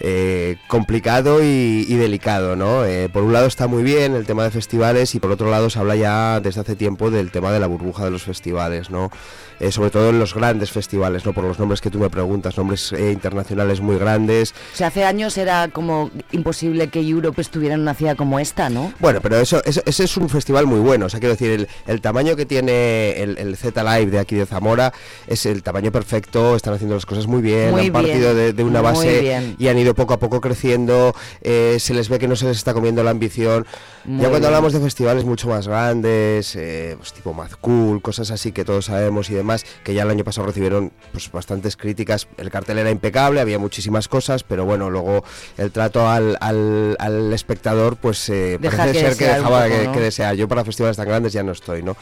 [0.00, 2.84] eh, complicado y, delicado, ¿no?
[2.84, 5.70] Eh, por un lado está muy bien el tema de festivales y por otro lado
[5.70, 9.10] se habla ya desde hace tiempo del tema de la burbuja de los festivales, ¿no?
[9.60, 11.32] Eh, sobre todo en los grandes festivales, ¿no?
[11.32, 14.54] Por los nombres que tú me preguntas, nombres internacionales muy grandes.
[14.72, 18.70] O sea, hace años era como imposible que Europe estuviera en una ciudad como esta,
[18.70, 18.92] ¿no?
[18.98, 22.36] Bueno, pero eso, ese es un festival muy bueno, o sea, quiero decir, el, tamaño
[22.36, 24.92] que tiene el, Z Live de aquí de Zamora
[25.26, 29.54] es el tamaño perfecto, están haciendo las cosas muy bien, han partido de, una base
[29.58, 32.56] y han ido poco a poco creciendo, eh, se les ve que no se les
[32.56, 33.66] está comiendo la ambición.
[34.06, 38.52] ya cuando hablamos de festivales mucho más grandes, eh, pues tipo Mad Cool, cosas así
[38.52, 39.49] que todos sabemos y demás,
[39.84, 44.08] que ya el año pasado recibieron pues bastantes críticas, el cartel era impecable, había muchísimas
[44.08, 45.24] cosas, pero bueno, luego
[45.58, 50.34] el trato al, al, espectador pues eh, parece ser que dejaba que, desear.
[50.36, 51.96] Yo para festivales tan grandes ya no estoy, ¿no?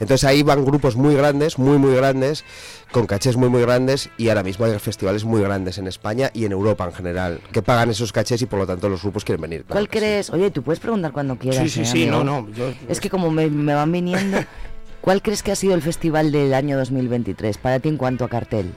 [0.00, 2.44] Entonces ahí van grupos muy grandes, muy muy grandes,
[2.90, 6.44] con cachés muy muy grandes y ahora mismo hay festivales muy grandes en España y
[6.44, 9.42] en Europa en general que pagan esos cachés y por lo tanto los grupos quieren
[9.42, 9.64] venir.
[9.68, 10.30] ¿Cuál crees?
[10.30, 11.62] Oye, tú puedes preguntar cuando quieras.
[11.62, 12.46] Sí, sí, ¿eh, sí, no, no.
[12.88, 14.38] Es que como me, van viniendo,
[15.04, 18.28] ¿cuál crees que ha sido el festival del año 2023 para ti en cuanto a
[18.30, 18.72] cartel?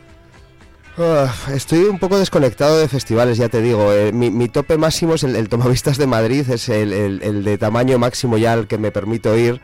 [1.54, 3.94] estoy un poco desconectado de festivales, ya te digo.
[3.94, 8.00] Eh, mi, tope máximo es el, el Tomavistas de Madrid, es el, el, de tamaño
[8.00, 9.62] máximo ya al que me permito ir.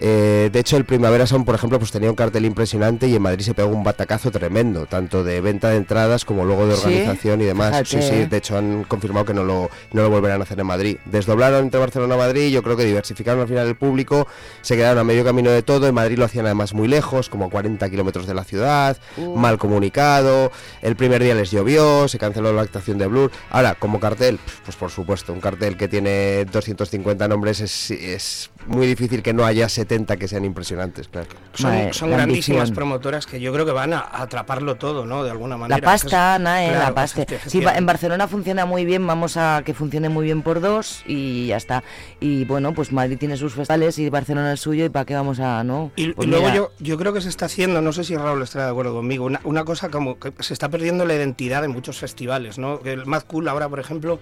[0.00, 3.22] Eh, de hecho, el Primavera Sound, por ejemplo, pues tenía un cartel impresionante y en
[3.22, 7.40] Madrid se pegó un batacazo tremendo, tanto de venta de entradas como luego de organización
[7.40, 7.88] y demás.
[7.88, 10.66] Sí, sí, de hecho han confirmado que no lo, no lo volverán a hacer en
[10.66, 10.98] Madrid.
[11.04, 14.28] Desdoblaron entre Barcelona y Madrid, yo creo que diversificaron al final el público,
[14.62, 15.88] se quedaron a medio camino de todo.
[15.88, 18.96] En Madrid lo hacían además muy lejos, como 40 kilómetros de la ciudad,
[19.36, 20.52] mal comunicado.
[20.82, 23.30] El primer día les llovió, se canceló la actuación de Blur.
[23.50, 28.86] Ahora, como cartel, pues por supuesto, un cartel que tiene 250 nombres es, es muy
[28.86, 31.28] difícil que no haya 70 que sean impresionantes, claro.
[31.54, 35.24] Son, grandísimas promotoras que yo creo que van a atraparlo todo, ¿no?
[35.24, 35.80] De alguna manera.
[35.80, 37.24] La pasta, Nae, la pasta.
[37.46, 41.48] Si en Barcelona funciona muy bien, vamos a que funcione muy bien por dos y
[41.48, 41.82] ya está.
[42.20, 45.40] Y bueno, pues Madrid tiene sus festivales y Barcelona el suyo y para qué vamos
[45.40, 45.90] a, ¿no?
[45.96, 48.66] Y, pues luego yo, yo creo que se está haciendo, no sé si Raúl estará
[48.66, 51.98] de acuerdo conmigo, una, una cosa como que se está perdiendo la identidad de muchos
[51.98, 52.80] festivales, ¿no?
[52.84, 54.18] El Mad Cool ahora, por ejemplo,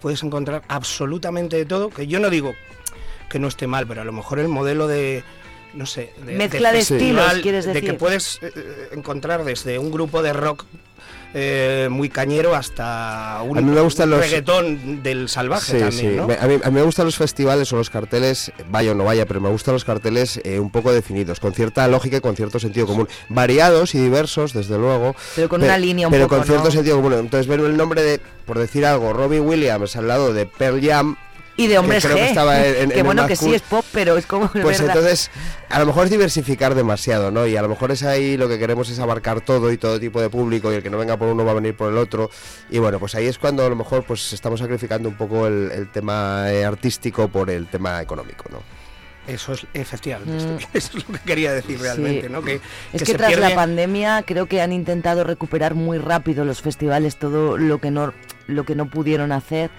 [0.00, 2.54] puedes encontrar absolutamente de todo, que yo no digo
[3.28, 5.24] que no esté mal, pero a lo mejor el modelo de
[5.74, 7.82] no sé, de, mezcla de, estilos, quieres decir.
[7.82, 10.64] De que puedes eh, eh, encontrar desde un grupo de rock
[11.36, 16.28] eh, muy cañero hasta un, reggaetón del salvaje también, ¿no?
[16.40, 19.48] a, mí, me gustan los festivales o los carteles, vaya o no vaya, pero me
[19.48, 23.08] gustan los carteles un poco definidos, con cierta lógica y con cierto sentido común.
[23.28, 25.16] Variados y diversos, desde luego.
[25.34, 27.14] Pero con una línea un Pero con cierto sentido común.
[27.14, 31.16] Entonces ver el nombre de, por decir algo, Robbie Williams al lado de Pearl Jam
[31.56, 32.92] y de hombres G.
[32.92, 34.50] Que, bueno que sí es pop, pero es como.
[34.50, 35.30] Pues entonces,
[35.68, 37.46] a lo mejor es diversificar demasiado, ¿no?
[37.46, 40.20] Y a lo mejor es ahí lo que queremos es abarcar todo y todo tipo
[40.20, 42.30] de público y el que no venga por uno va a venir por el otro.
[42.70, 45.88] Y bueno, pues ahí es cuando a lo mejor pues estamos sacrificando un poco el,
[45.92, 48.58] tema eh, artístico por el tema económico, ¿no?
[49.26, 50.58] Eso es efectivamente, mm.
[50.76, 52.42] eso es lo que quería decir realmente, ¿no?
[52.42, 52.60] Que,
[52.92, 57.56] es que, tras la pandemia creo que han intentado recuperar muy rápido los festivales todo
[57.56, 58.12] lo que no
[58.46, 59.70] lo que no pudieron hacer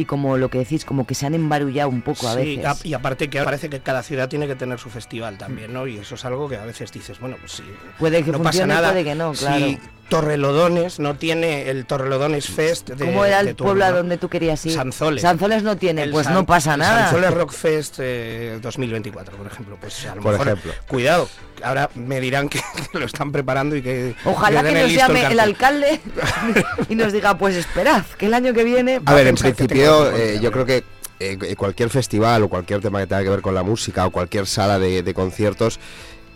[0.00, 2.84] y como lo que decís, como que se han embarullado un poco a veces.
[2.84, 5.86] y aparte que parece que cada ciudad tiene que tener su festival también, ¿no?
[5.86, 7.64] Y eso es algo que a veces dices, bueno, pues sí,
[7.98, 8.92] puede que no funcione, pasa nada.
[8.92, 9.66] puede que no, claro.
[10.10, 14.74] Torrelodones no tiene el Torrelodones Fest de ¿Cómo era el pueblo donde tú querías ir?
[14.74, 15.22] Sanzoles.
[15.22, 17.04] Sanzoles no tiene, pues no pasa nada.
[17.04, 19.78] Sanzoles Rock Fest 2024, eh, por ejemplo.
[19.80, 20.72] Pues a lo por mejor, ejemplo.
[20.88, 21.28] cuidado,
[21.62, 22.60] ahora me dirán que,
[22.92, 24.14] lo están preparando y que...
[24.24, 26.00] Ojalá que nos llame el, alcalde
[26.88, 29.00] y nos diga, pues esperad, que el año que viene...
[29.06, 30.82] A ver, en principio eh, yo creo que
[31.20, 34.46] eh, cualquier festival o cualquier tema que tenga que ver con la música o cualquier
[34.46, 35.78] sala de conciertos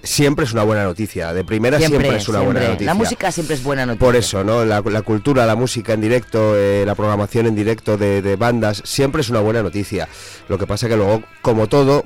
[0.05, 1.33] siempre es una buena noticia.
[1.33, 2.87] De primera siempre, es una buena noticia.
[2.87, 4.07] La música siempre es buena noticia.
[4.07, 4.65] Por eso, ¿no?
[4.65, 9.31] La, cultura, la música en directo, eh, la programación en directo de, bandas, siempre es
[9.31, 10.09] una buena noticia.
[10.49, 12.05] Lo que pasa que luego, como todo,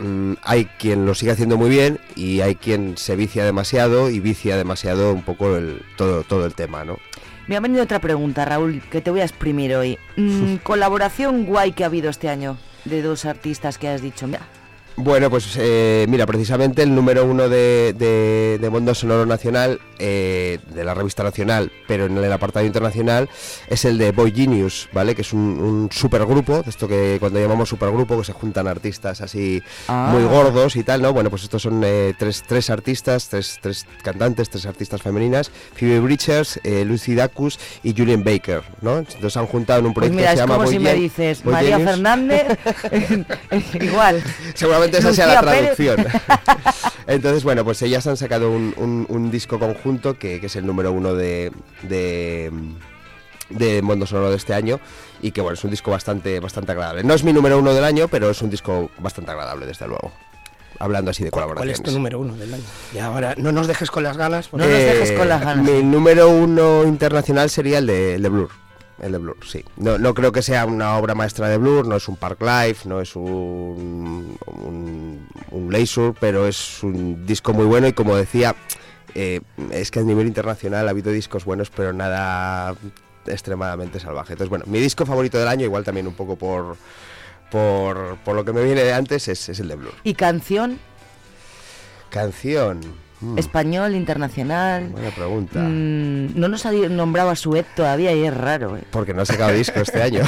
[0.00, 4.20] mm, hay quien lo sigue haciendo muy bien y hay quien se vicia demasiado y
[4.20, 6.98] vicia demasiado un poco el, todo, todo el tema, ¿no?
[7.46, 9.98] Me ha venido otra pregunta, Raúl, que te voy a exprimir hoy.
[10.16, 14.42] Mm, colaboración guay que ha habido este año de dos artistas que has dicho, mira,
[14.96, 20.84] bueno, pues eh, mira, precisamente el número uno de, de, Mundo Sonoro Nacional, eh, de
[20.84, 23.28] la revista nacional, pero en el apartado internacional,
[23.68, 25.14] es el de Boy Genius, ¿vale?
[25.14, 29.20] Que es un, un supergrupo, de esto que cuando llamamos supergrupo, que se juntan artistas
[29.20, 30.08] así ah.
[30.12, 31.12] muy gordos y tal, ¿no?
[31.12, 36.00] Bueno, pues estos son eh, tres, tres artistas, tres, tres cantantes, tres artistas femeninas, Phoebe
[36.00, 38.98] Bridgers, Lucy Dacus y Julian Baker, ¿no?
[38.98, 41.44] Entonces han juntado en un pues proyecto que se llama es como si me dices
[41.44, 42.58] María Fernández,
[43.80, 44.22] igual.
[44.54, 45.96] Seguramente esa sea la traducción.
[47.06, 50.66] Entonces, bueno, pues ellas han sacado un, un- un disco conjunto que, que es el
[50.66, 52.50] número uno de, de,
[53.50, 54.80] de Mundo Sonoro de este año
[55.22, 57.04] y que, bueno, es un disco bastante, bastante agradable.
[57.04, 60.12] No es mi número uno del año, pero es un disco bastante agradable, desde luego.
[60.78, 61.78] Hablando así de ¿Cuál colaboraciones.
[61.78, 62.62] es tu número uno del año?
[62.94, 64.48] Y ahora, no nos dejes con las ganas.
[64.48, 68.50] porque- Eh, Mi número uno internacional sería el de, el de Blur.
[68.98, 69.62] El de Blur, sí.
[69.76, 72.88] No, no creo que sea una obra maestra de Blur, no es un Park Life,
[72.88, 78.56] no es un, un, un Leisure, pero es un disco muy bueno y como decía,
[79.14, 82.74] eh, es que a nivel internacional ha habido discos buenos, pero nada
[83.26, 84.32] extremadamente salvaje.
[84.32, 86.76] Entonces, bueno, mi disco favorito del año, igual también un poco por,
[87.50, 89.94] por, por lo que me viene de antes, es, es el de Blur.
[90.04, 90.78] ¿Y canción?
[92.08, 92.80] Canción.
[93.20, 94.88] Mm, ¿Español, internacional?
[94.88, 95.60] buena pregunta.
[95.60, 98.76] Mm, no nos ha nombrado a Suet todavía y es raro.
[98.76, 98.82] ¿eh?
[98.90, 100.22] Porque no ha sacado disco este año.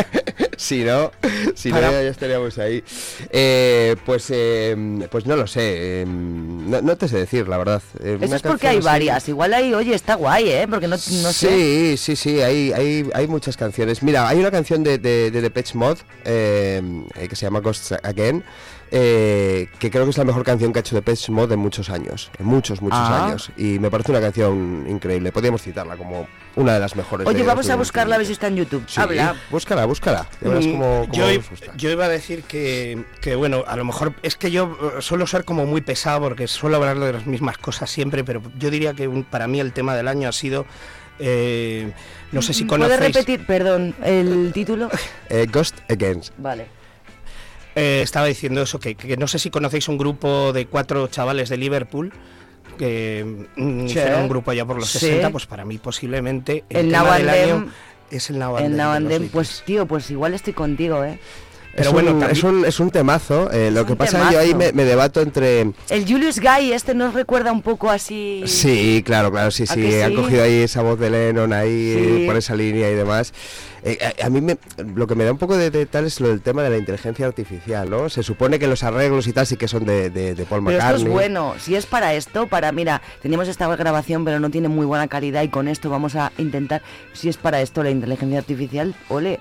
[0.56, 1.10] si no,
[1.54, 2.84] si no ya estaríamos ahí.
[3.30, 6.02] Eh, pues, eh, pues no lo sé.
[6.02, 7.82] eh, no, no te sé decir, la verdad.
[8.02, 9.28] Eh, Eso es porque hay así- varias.
[9.28, 10.66] Igual ahí, oye, está guay, ¿eh?
[10.68, 10.98] Porque no, no
[11.32, 11.32] sé.
[11.32, 14.02] Sí, sí, sí, hay, hay, hay muchas canciones.
[14.02, 15.30] Mira, hay una canción de, de,
[15.74, 16.82] Mode eh,
[17.16, 18.44] eh, que se llama Ghosts Again,
[18.92, 21.90] eh, que creo que es la mejor canción que ha hecho Depeche Mode en muchos
[21.90, 23.26] años, en muchos, muchos Ah.
[23.26, 23.50] años.
[23.56, 25.30] Y me parece una canción increíble.
[25.32, 26.26] Podríamos citarla como
[26.56, 27.26] una de las mejores.
[27.26, 27.78] Oye, vamos a 2021.
[27.78, 28.82] buscarla a ver si está en YouTube.
[28.88, 29.36] Sí, Habla.
[29.50, 30.26] búscala, búscala.
[30.40, 30.60] Mm, cómo,
[31.08, 31.72] cómo yo, nos gusta.
[31.76, 35.26] yo iba a decir que, que, bueno, a lo mejor es que yo eh, suelo
[35.28, 38.94] ser como muy pesado porque suelo hablar de las mismas cosas siempre, pero yo diría
[38.94, 40.66] que un- para mí el tema del año ha sido,
[41.20, 41.92] eh,
[42.32, 43.14] no sé si ¿Puedes conocéis...
[43.14, 44.88] repetir, perdón, el título?
[45.28, 46.32] Eh, Ghost Against.
[46.38, 46.79] Vale.
[47.80, 51.48] Eh, estaba diciendo eso, que, que no sé si conocéis un grupo de cuatro chavales
[51.48, 52.12] de Liverpool
[52.78, 53.86] que mm, Sí.
[53.86, 54.98] hicieron un grupo allá por los Sí.
[55.00, 57.68] 60, pues para mí posiblemente el, El tema del año
[58.10, 61.18] es el Now and El Now and pues tío, pues igual estoy contigo, ¿eh?
[61.72, 63.50] Pero Pero bueno, bueno, es, un, es un temazo.
[63.52, 64.72] eh, lo que un pasa es que yo ahí temazo.
[64.74, 65.60] me, me debato entre.
[65.60, 68.42] El Julius Guy, este nos recuerda un poco así.
[68.46, 69.80] Sí, claro, claro, sí, ¿A sí.
[69.80, 70.16] que Han sí?
[70.16, 72.22] cogido ahí esa voz de Lennon ahí Sí.
[72.22, 73.32] eh, por esa línea y demás.
[73.82, 74.58] Eh, a, a mí me,
[74.94, 76.76] lo que me da un poco de, de tal es lo del tema de la
[76.76, 78.10] inteligencia artificial, ¿no?
[78.10, 80.76] Se supone que los arreglos y tal sí que son de, de, de Paul Pero
[80.76, 81.06] esto McCartney.
[81.06, 84.84] es bueno, si es para esto, para, mira, teníamos esta grabación pero no tiene muy
[84.86, 86.82] buena calidad y con esto vamos a intentar,
[87.14, 89.40] si es para esto la inteligencia artificial, ole.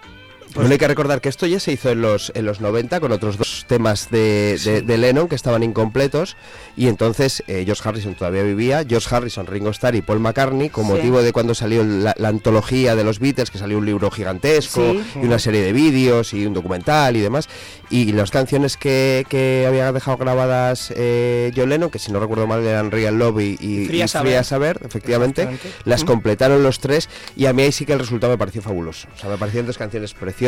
[0.56, 3.12] Bueno, hay que recordar que esto ya se hizo en los, en los 90 con
[3.12, 6.36] otros dos temas de, de- de Lennon que estaban incompletos
[6.76, 10.86] y entonces eh, George Harrison todavía vivía, George Harrison, Ringo Starr y Paul McCartney con
[10.86, 10.92] Sí.
[10.94, 14.82] motivo de cuando salió la, la antología de los Beatles, que salió un libro gigantesco
[14.92, 15.04] Sí.
[15.22, 17.48] y una serie de vídeos y un documental y demás
[17.92, 22.48] y las canciones que, que había dejado grabadas eh, John Lennon, que si no recuerdo
[22.48, 24.80] mal eran Real Love y, y- Free a y Saber.
[24.84, 25.48] Efectivamente,
[25.86, 29.08] las completaron los tres y a mí ahí sí que el resultado me pareció fabuloso.
[29.16, 30.39] O sea, me parecieron dos canciones preciosas,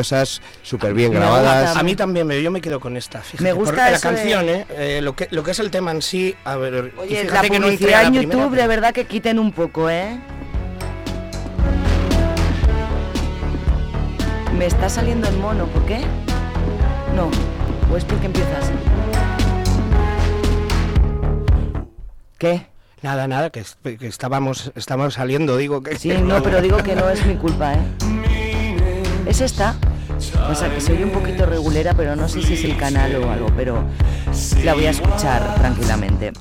[0.63, 1.75] súper bien grabadas.
[1.77, 3.21] A mí también, me- yo me quedo con esta.
[3.21, 4.65] Fíjate, Me gusta porque la de- canción, ¿eh?
[4.77, 7.49] Eh, lo, que, lo que es el tema en sí, a ver, Oye, la fíjate
[7.49, 10.17] que no entré publicidad a la en YouTube, de verdad que quiten un poco, ¿eh?
[14.57, 15.99] Me está saliendo el mono, ¿por qué?
[17.15, 17.29] No,
[17.91, 18.71] o es porque empiezas.
[22.37, 22.67] ¿Qué?
[23.01, 23.63] Nada, nada, que,
[23.97, 25.97] que estábamos, estábamos saliendo, digo que...
[25.97, 27.77] Sí, no, pero digo que no es mi culpa, ¿eh?
[29.25, 29.75] ¿Es esta?
[30.49, 33.15] O sea, que se oye un poquito regulera, pero no sé si es el canal
[33.15, 33.83] o algo, pero
[34.63, 36.31] la voy a escuchar tranquilamente.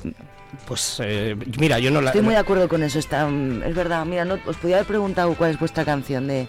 [0.67, 2.09] Pues eh, mira, yo no la...
[2.11, 4.05] Estoy muy de acuerdo con eso, está, mm, es verdad.
[4.05, 6.47] Mira, no, os podía haber preguntado cuál es vuestra canción de...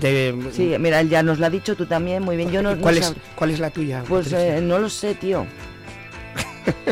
[0.00, 2.50] de- Sí, mira, él ya nos lo ha dicho tú también, muy bien.
[2.50, 4.02] Yo no, no ¿Cuál, es, sab- ¿Cuál es la tuya?
[4.08, 5.46] Pues eh, no lo sé, tío.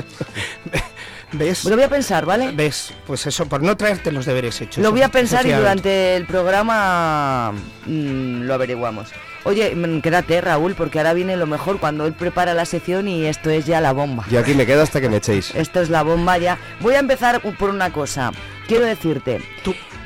[1.33, 1.65] ¿Ves?
[1.65, 2.51] Lo voy a pensar, ¿vale?
[2.53, 2.93] ¿Ves?
[3.07, 4.83] Pues eso, por no traerte los deberes hechos.
[4.83, 7.53] Lo voy a pensar y durante el programa
[7.87, 9.11] mm, lo averiguamos.
[9.45, 13.27] Oye, mm, quédate, Raúl, porque ahora viene lo mejor cuando él prepara la sección y
[13.27, 14.25] esto es ya la bomba.
[14.31, 15.55] Yo aquí me quedo hasta que me echéis.
[15.55, 16.59] Esto es la bomba ya.
[16.81, 18.33] Voy a empezar por una cosa.
[18.67, 19.41] Quiero decirte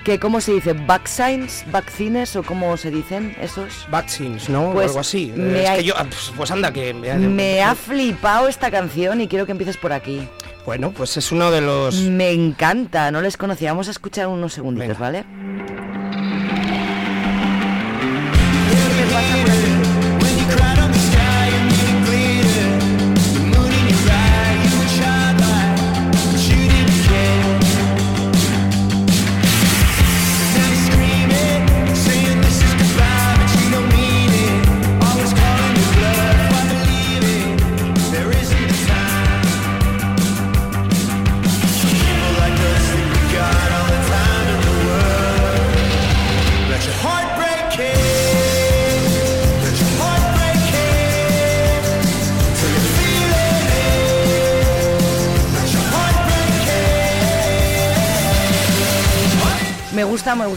[0.04, 0.74] que, ¿cómo se dice?
[0.74, 1.64] ¿Vaccines?
[1.72, 3.86] ¿Vaccines o cómo se dicen esos?
[3.90, 4.72] Vaccines, ¿no?
[4.72, 5.32] Pues o algo así.
[5.34, 5.94] me es ha- que yo...
[5.96, 6.92] ah, Pues, pues anda, que...
[6.94, 10.28] me- Me ha flipado esta canción y quiero que empieces por aquí.
[10.64, 11.94] Bueno, pues es uno de los...
[11.96, 13.72] Me encanta, no les conocía.
[13.72, 15.24] Vamos a escuchar unos segunditos, ¿vale?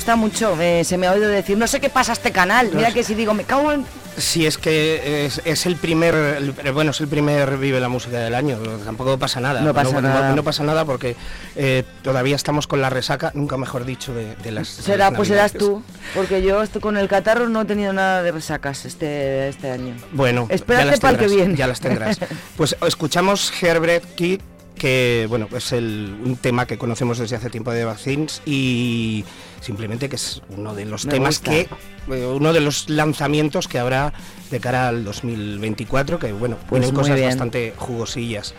[0.08, 0.62] Gusta, mucho.
[0.62, 2.70] Eh, se me ha oído decir, no sé qué pasa a este canal.
[2.74, 3.86] Mira que si digo, me cago en...
[4.18, 8.18] Si es que es, es el primer, el- bueno, es el primer Vive la Música
[8.18, 9.62] del año, tampoco pasa nada.
[9.62, 10.34] No pasa nada.
[10.34, 11.16] No, pasa nada porque
[11.56, 15.18] eh, todavía estamos con la resaca, nunca mejor dicho, de, de las de Será, las
[15.18, 15.84] pues serás tú.
[16.16, 19.94] Porque yo estoy con el catarro no he tenido nada de resacas este, este año.
[20.14, 21.56] Bueno, Espérate ya las para el que viene.
[21.56, 22.18] Ya las tendrás.
[22.58, 24.42] Pues escuchamos Herbert Kid,
[24.78, 29.26] que bueno, es el, un tema que conocemos desde hace tiempo de Vaccines y
[29.62, 31.52] simplemente que es uno de los Me temas gusta.
[31.52, 31.68] que
[32.12, 34.14] eh, uno de los lanzamientos que habrá
[34.52, 37.28] de cara al 2024, que bueno, Pues vienen muy cosas bien.
[37.30, 38.54] bastante jugosillas.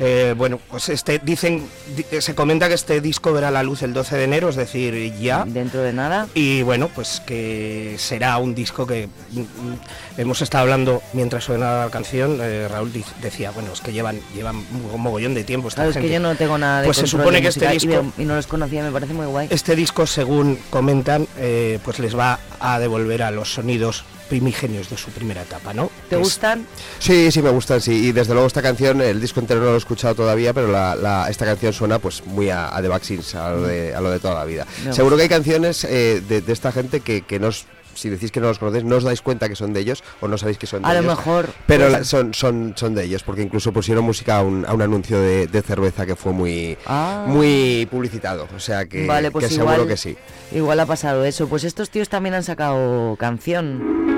[0.00, 3.92] Eh, bueno, pues este dicen, di- se comenta que este disco verá la luz el
[3.92, 5.44] 12 de enero, es decir, ya.
[5.44, 6.28] Dentro de nada.
[6.34, 9.78] Y bueno, pues que será un disco que mm, mm,
[10.18, 12.38] hemos estado hablando mientras suena la canción.
[12.40, 14.56] eh, Raúl decía, bueno, es que llevan, llevan
[14.94, 15.66] un mogollón de tiempo.
[15.68, 16.14] Esta Claro, es que gente.
[16.14, 18.84] yo no tengo nada de Pues se supone que este disco, y, no los conocía,
[18.84, 19.48] me parece muy guay.
[19.50, 24.96] este disco, según comentan, eh, pues les va a devolver a los sonidos primigenios de
[24.96, 25.90] su primera etapa, ¿no?
[26.08, 26.66] ¿Te gustan?
[26.98, 28.08] Sí, sí, me gustan, sí.
[28.08, 30.94] Y desde luego esta canción, el disco entero no lo he escuchado todavía, pero la,
[30.94, 34.10] la- esta canción suena pues muy a, a The Vaccines, a lo, de, a lo
[34.10, 34.66] de toda la vida.
[34.84, 35.28] Me Seguro gusta.
[35.28, 38.38] que hay canciones eh, de, de esta gente que, que no os- si decís que
[38.40, 40.68] no los conocéis, no os dais cuenta que son de ellos o no sabéis que
[40.68, 41.16] son de A lo ellos.
[41.16, 44.64] mejor, Pero pues- la- son, son, son de ellos, porque incluso pusieron música a un,
[44.66, 47.24] a un anuncio de, de cerveza que fue muy, Ah.
[47.26, 48.46] muy publicitado.
[48.54, 50.16] O sea que, vale, pues que igual, seguro que sí.
[50.52, 51.48] Igual ha pasado eso.
[51.48, 54.17] Pues estos tíos también han sacado canción.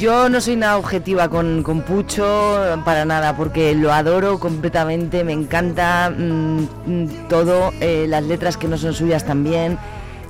[0.00, 5.32] Yo no soy nada objetiva con, con Pucho, para nada, porque lo adoro completamente, me
[5.32, 9.78] encanta mm, mm, todo, eh, las letras que no son suyas también,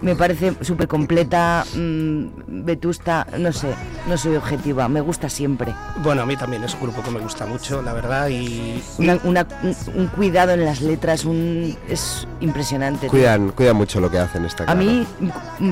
[0.03, 2.25] me parece súper completa, mm,
[2.65, 3.75] vetusta, no sé,
[4.09, 5.75] no soy objetiva, me gusta siempre.
[6.03, 9.19] Bueno, a mí también es un grupo que me gusta mucho, la verdad, y Una-
[9.25, 13.07] una- un, un cuidado en las letras, un, es impresionante.
[13.09, 15.07] Cuidan, cuidan mucho lo que hacen esta A mí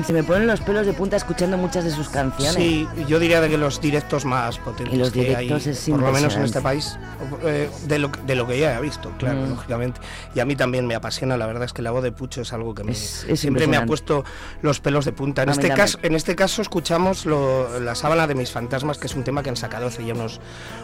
[0.05, 2.55] se me ponen los pelos de punta escuchando muchas de sus canciones.
[2.55, 5.89] Sí, yo diría de que los directos más potentes Y los que hay, directos es
[5.89, 6.97] por lo menos en este país,
[7.43, 9.49] eh, de, lo, de lo que ya he visto, claro, Mm.
[9.49, 9.99] lógicamente.
[10.33, 12.51] Y a mí también me apasiona, la verdad es que la voz de Pucho es
[12.53, 13.85] algo que me, Es- es siempre me ha impresionante.
[14.23, 15.43] Puesto los pelos de punta.
[15.43, 15.77] En este, también.
[15.77, 19.43] caso, en este caso escuchamos lo- La sábana de mis fantasmas, que es un tema
[19.43, 20.39] que han sacado hace ya unos,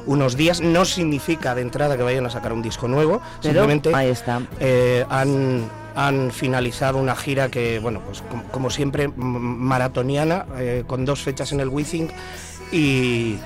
[0.06, 0.62] unos días.
[0.62, 4.42] No significa de entrada que vayan a sacar un disco nuevo, Pero simplemente ahí está.
[4.60, 11.06] eh, han, han finalizado una gira que, bueno, pues com- como, siempre, maratoniana, eh, con
[11.06, 12.10] dos fechas en el Wizzing
[12.72, 13.38] y,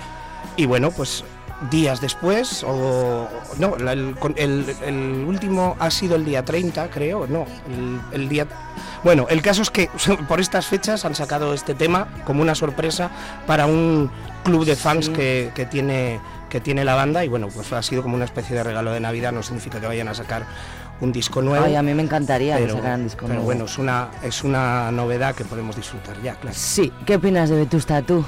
[0.57, 1.23] y bueno, pues
[1.71, 3.27] días después, o
[3.59, 8.29] no, el, con- el- el último ha sido el día 30, creo, no, el, el
[8.29, 8.47] día...
[9.05, 9.87] Bueno, el caso es que
[10.27, 13.11] por estas fechas han sacado este tema como una sorpresa
[13.45, 14.09] para un
[14.43, 18.01] club de fans que, que tiene que tiene la banda y bueno, pues ha sido
[18.01, 20.45] como una especie de regalo de Navidad, no significa que vayan a sacar
[21.01, 21.65] un disco nuevo.
[21.65, 23.45] Ay, a mí me encantaría que pero, sacaran disco pero nuevo.
[23.45, 26.55] bueno, es una, es una novedad que podemos disfrutar ya, claro.
[26.57, 28.25] Sí, ¿qué opinas de Vetusta tú?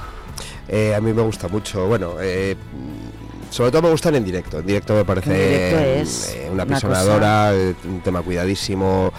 [0.67, 1.87] Eh, a mí me gusta mucho.
[1.87, 2.55] Bueno, eh,
[3.49, 4.59] sobre todo me gustan en directo.
[4.59, 8.21] En directo me parece directo es eh, una una persona cosa- adora, eh, un tema
[8.21, 9.11] cuidadísimo.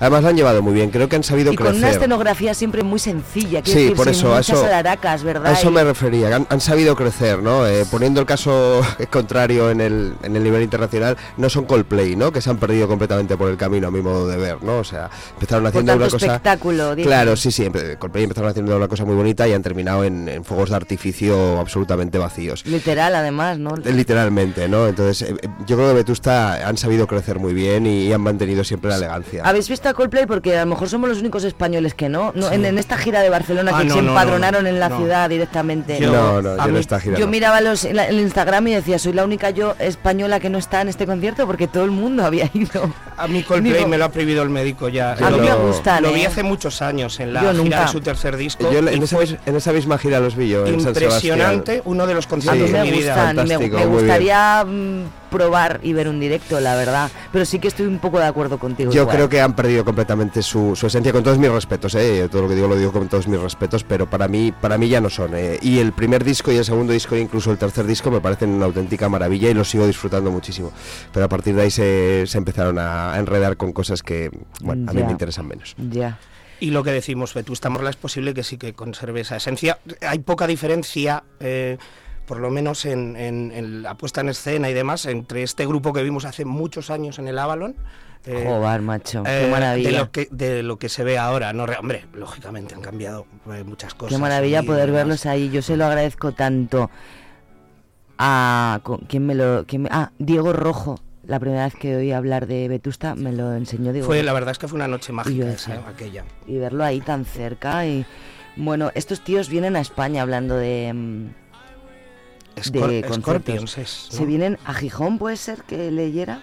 [0.00, 0.90] Además lo han llevado muy bien.
[0.90, 1.96] Creo que han sabido Y con una crecer.
[1.96, 5.52] escenografía siempre muy sencilla, Sí, decir, por sin eso, a muchas eso- alaracas, ¿verdad?
[5.52, 7.66] A eso me refería, han, han sabido crecer, ¿no?
[7.66, 8.80] Eh, poniendo el caso
[9.10, 12.32] contrario en el, en el nivel internacional, no son Coldplay, ¿no?
[12.32, 14.78] Que se han perdido completamente por el camino, a mi modo de ver, ¿no?
[14.78, 16.26] O sea, empezaron Por haciendo tanto una cosa...
[16.26, 16.94] espectáculo.
[16.96, 17.68] Claro, sí, sí,
[17.98, 21.58] Coldplay empezaron haciendo una cosa muy bonita y han terminado en, en fuegos de artificio
[21.60, 22.64] absolutamente vacíos.
[22.66, 23.75] Literal, además, ¿no?
[23.84, 24.86] Literalmente, ¿no?
[24.86, 28.20] Entonces, eh, eh, yo creo que Vetusta han sabido crecer muy bien y, y han
[28.20, 29.42] mantenido siempre la elegancia.
[29.44, 30.26] ¿Habéis visto a Coldplay?
[30.26, 32.32] Porque a lo mejor somos los únicos españoles que no.
[32.34, 34.78] no en, en esta gira de Barcelona Ah, que no, se no, no, empadronaron en
[34.80, 34.98] la no.
[34.98, 35.98] ciudad directamente.
[36.00, 37.30] Yo- No, no, yo A en mí- esta gira Yo no.
[37.32, 40.58] miraba los, en la- el Instagram y decía, soy la única yo española que no
[40.58, 42.90] está en este concierto porque todo el mundo había ido.
[43.16, 45.12] A mí Coldplay Digo, me lo ha prohibido el médico ya.
[45.12, 46.26] A mí me gustan, Lo vi ¿eh?
[46.26, 47.80] hace muchos años en la Yo gira nunca.
[47.82, 48.70] de su tercer disco.
[48.70, 52.26] Yo en, esa, en misma gira los vi yo, en San impresionante, uno de los
[52.26, 53.14] conciertos de me mi vida.
[53.14, 57.10] gustan, y me, fantástico, me gustaría mm, probar y ver un directo, la verdad.
[57.32, 58.90] Pero sí que estoy un poco de acuerdo contigo.
[58.92, 59.16] Yo igual.
[59.16, 62.28] creo que han perdido completamente su, su esencia, con todos mis respetos, ¿eh?
[62.30, 64.88] todo lo que digo lo digo con todos mis respetos, pero para mí, para mí
[64.88, 65.32] ya no son.
[65.34, 65.58] ¿eh?
[65.62, 68.50] Y el primer disco y el segundo disco, e incluso el tercer disco, me parecen
[68.50, 70.72] una auténtica maravilla y los sigo disfrutando muchísimo.
[71.12, 74.94] Pero a partir de ahí se, se empezaron a enredar con cosas que, bueno, a
[74.94, 75.06] mí Ya.
[75.06, 75.74] me interesan menos.
[75.90, 76.18] Ya.
[76.58, 79.78] Y lo que decimos, Vetusta Morla, es posible que sí que conserve esa esencia.
[80.00, 81.76] Hay poca diferencia eh,
[82.26, 85.92] por lo menos en, en- en la puesta en escena y demás, entre este grupo
[85.92, 87.74] que vimos hace muchos años en el Avalon.
[88.26, 89.90] eh, Joder, macho, qué eh, maravilla.
[89.90, 93.26] De lo, que, de lo que se ve ahora, no, Re- hombre, lógicamente han cambiado
[93.52, 94.14] eh, muchas cosas.
[94.16, 95.00] Qué maravilla poder demás.
[95.04, 95.48] verlos ahí.
[95.50, 96.90] Yo se lo agradezco tanto
[98.18, 98.80] a...
[98.82, 99.64] ¿con- ¿Quién me lo...?
[99.66, 101.00] quién me- ah, Diego Rojo.
[101.24, 104.52] La primera vez que oí hablar de Vetusta me lo enseñó Diego Fue, la verdad
[104.52, 106.24] es que fue una noche mágica esa, aquella.
[106.46, 108.06] y verlo ahí tan cerca y
[108.54, 110.94] bueno estos tíos vienen a España hablando de
[112.70, 113.78] de conciertos.
[113.78, 116.42] Es, vienen a Gijón puede ser que leyera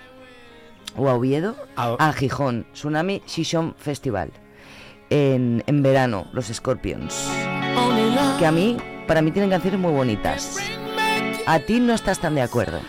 [0.95, 4.31] o a Oviedo A- a Gijón Tsunami Shishon Festival
[5.09, 7.27] en, en verano los Scorpions
[8.39, 10.57] que a mí para mí tienen canciones muy bonitas.
[11.45, 12.79] A ti no estás tan de acuerdo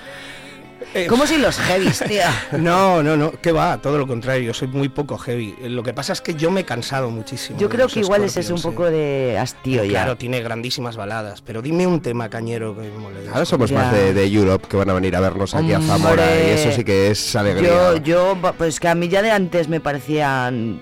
[0.94, 2.22] Eh, como si los heavies tío
[2.58, 5.54] No, no, no, que va, todo lo contrario, yo soy muy poco heavy.
[5.60, 7.58] Eh, Lo que pasa es que yo me he cansado muchísimo.
[7.58, 10.96] yo creo que igual es eso un Scorpions, poco de hastío ya Claro, tiene grandísimas
[10.96, 13.28] baladas, pero dime un tema cañero que me mole.
[13.28, 13.78] Ahora somos Ya.
[13.78, 16.70] más de, de Europe que van a venir a vernos aquí a Zamora y eso
[16.72, 17.68] sí que es alegría.
[17.68, 20.80] Yo, yo, pues que a mí ya de antes me parecían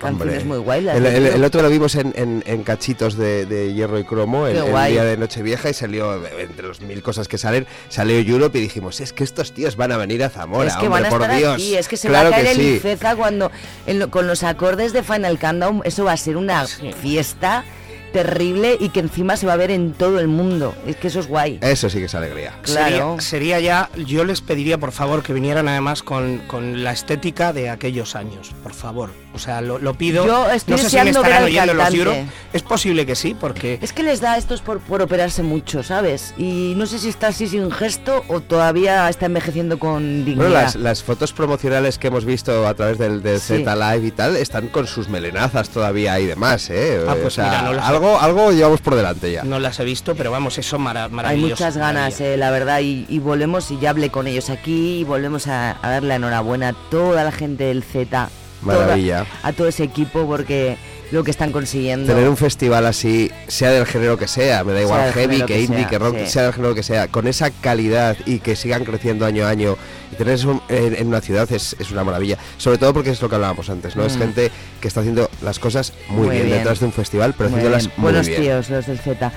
[0.00, 0.44] canciones Hombre.
[0.44, 0.88] muy guay.
[0.88, 4.46] El, el- el otro lo vimos en, en- en cachitos de, de hierro y cromo
[4.48, 8.58] el, día de Nochevieja y salió, eh, entre los mil cosas que salen, salió Europe
[8.58, 11.06] y dijimos, es que estos tíos van a venir a Zamora, es que hombre, van
[11.06, 11.54] a por estar Dios.
[11.54, 12.72] aquí, es que se claro va a caer el sí.
[12.76, 13.50] Iceza cuando
[13.86, 17.64] en lo- con los acordes de Final Countdown, eso va a ser una fiesta
[18.12, 20.74] terrible y que encima se va a ver en todo el mundo.
[20.84, 21.58] Es que eso es guay.
[21.62, 22.54] Eso sí que es alegría.
[22.62, 23.16] Claro.
[23.20, 27.52] Sería, sería ya, yo les pediría por favor que vinieran además con, con la estética
[27.52, 29.10] de aquellos años, por favor.
[29.32, 30.26] O sea, lo, lo pido.
[30.26, 31.98] Yo estoy no sé si ver estarán oyendo los cantante.
[31.98, 32.14] Euro.
[32.52, 35.84] Es posible que sí, porque Es que les da a estos por, por operarse mucho,
[35.84, 36.34] ¿sabes?
[36.36, 40.36] Y no sé si está así sin gesto o todavía está envejeciendo con dignidad.
[40.48, 43.58] Bueno, las, las fotos promocionales que hemos visto a través del, del Sí.
[43.58, 47.00] Z Live y tal están con sus melenazas todavía y demás, ¿eh?
[47.08, 49.44] Ah, O pues sea, mira, no las- algo, algo llevamos por delante ya.
[49.44, 51.50] no las he visto, pero vamos, eso mara- Hay maravilloso.
[51.54, 55.04] muchas ganas, eh, la verdad, y, y volvemos, y ya hablé con ellos aquí, y
[55.04, 58.28] volvemos a, a dar la enhorabuena a toda la gente del Z,
[58.62, 59.26] toda- Maravilla.
[59.42, 60.76] a todo ese equipo, porque
[61.12, 62.06] lo que están consiguiendo.
[62.12, 65.60] Tener un festival así, sea del género que sea, me da igual heavy, que, que
[65.62, 66.26] indie, sea, que rock, sí.
[66.26, 69.76] sea del género que sea, con esa calidad y que sigan creciendo año a año
[70.12, 72.38] y tener eso en, en una ciudad es, es una maravilla.
[72.58, 74.04] Sobre todo porque es lo que hablábamos antes, ¿no?
[74.04, 74.18] Es Mm.
[74.20, 74.50] gente
[74.80, 76.58] que está haciendo las cosas muy, Muy bien, bien.
[76.58, 77.94] detrás de un festival, pero Muy haciéndolas bien.
[77.96, 78.40] muy Buenos bien.
[78.42, 79.32] tíos, los del Z.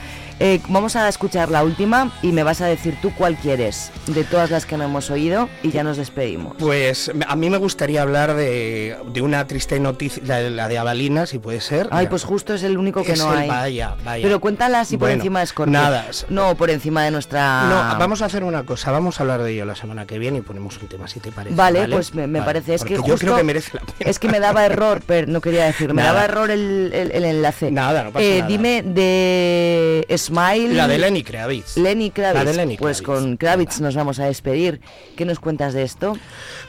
[0.46, 4.26] Eh, vamos a escuchar la última y me vas a decir tú cuál quieres de
[4.26, 6.58] todas las que no hemos oído y ya nos despedimos.
[6.60, 11.28] Pues a mí me gustaría hablar de, de una triste noticia, la, la de Avalina,
[11.28, 11.88] si puede ser.
[11.92, 13.48] Ay, pues justo es el único que Es no hay.
[13.48, 14.22] vaya, vaya.
[14.22, 15.72] Pero cuéntala así por encima de Scorpio.
[15.72, 16.08] nada.
[16.28, 17.64] No, por encima de nuestra.
[17.94, 20.40] No, vamos a hacer una cosa, vamos a hablar de ello la semana que viene
[20.40, 21.56] y ponemos un tema si te parece.
[21.56, 22.74] Vale, pues me, me Vale, parece.
[22.74, 23.96] Es que yo creo justo- que merece la pena.
[24.12, 25.94] Es que me daba error, pero no quería decir.
[25.94, 26.12] Me Nada.
[26.16, 27.72] daba error el, el- el enlace.
[27.72, 28.48] Nada, no pasa Eh, nada.
[28.50, 30.74] Dime de Smile.
[30.74, 31.78] La de Lenny Kravitz.
[31.78, 32.44] Lenny Kravitz.
[32.44, 34.82] La de Lenny Pues con Kravitz nos vamos a despedir.
[35.16, 36.18] ¿Qué nos cuentas de esto?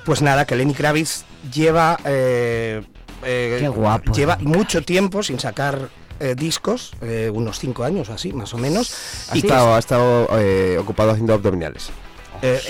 [0.04, 2.82] Pues nada, que Lenny Kravitz lleva eh,
[3.24, 5.88] eh, Qué guapo, lleva mucho tiempo sin sacar
[6.20, 8.94] eh, discos, eh, unos cinco años o así, más o menos.
[9.30, 11.90] Ha y estado, ha estado eh, ocupado haciendo abdominales.
[12.44, 12.60] Eh,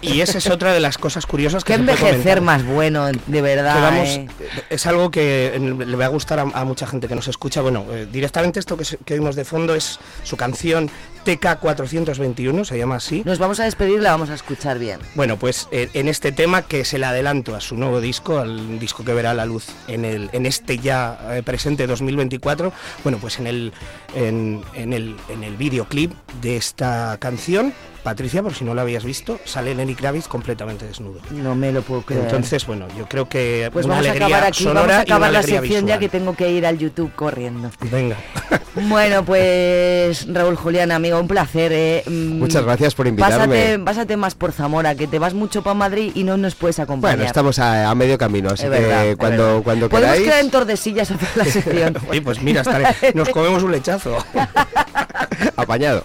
[0.00, 3.42] y esa es otra de las cosas curiosas que Qué se envejecer más bueno, de
[3.42, 3.74] verdad.
[3.74, 4.26] Que vamos, eh.
[4.70, 7.60] es algo que le va a gustar a, a mucha gente que nos escucha.
[7.60, 10.88] Bueno, eh, directamente esto que, se- que oímos de fondo es su canción
[11.26, 13.22] TK421, se llama así.
[13.24, 15.00] Nos vamos a despedir, la vamos a escuchar bien.
[15.14, 19.04] Bueno, pues en este tema que es el adelanto a su nuevo disco, al disco
[19.04, 22.72] que verá la luz en, el, en este ya presente 2024,
[23.02, 23.72] bueno, pues en el,
[24.14, 26.12] en, en el, en el videoclip
[26.42, 27.72] de esta canción,
[28.04, 31.20] Patricia, por si no lo habías visto, sale Lenny Kravitz completamente desnudo.
[31.30, 32.24] No me lo puedo creer.
[32.24, 34.94] Entonces, bueno, yo creo que pues una vamos a acabar aquí, sonora vamos a y
[34.94, 37.70] una acabar la sección ya que tengo que ir al YouTube corriendo.
[37.90, 38.16] Venga.
[38.76, 41.70] Bueno, pues Raúl Julián, amigo, un placer.
[41.72, 42.02] eh.
[42.06, 43.46] Mm, Muchas gracias por invitarme.
[43.46, 46.80] Pásate, pásate más por Zamora, que te vas mucho para Madrid y no nos puedes
[46.80, 47.18] acompañar.
[47.18, 50.50] Bueno, estamos a, a medio camino, así Es que verdad, cuando, cuando Podemos quedar en
[50.50, 51.96] Tordesillas a hacer la sección.
[52.10, 54.16] Oye, pues mira, estaré- nos comemos un lechazo.
[55.56, 56.04] Apañado.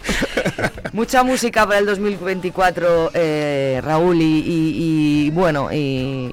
[0.93, 5.76] Mucha música para el 2024, eh, Raúl, y, y- y, bueno, y,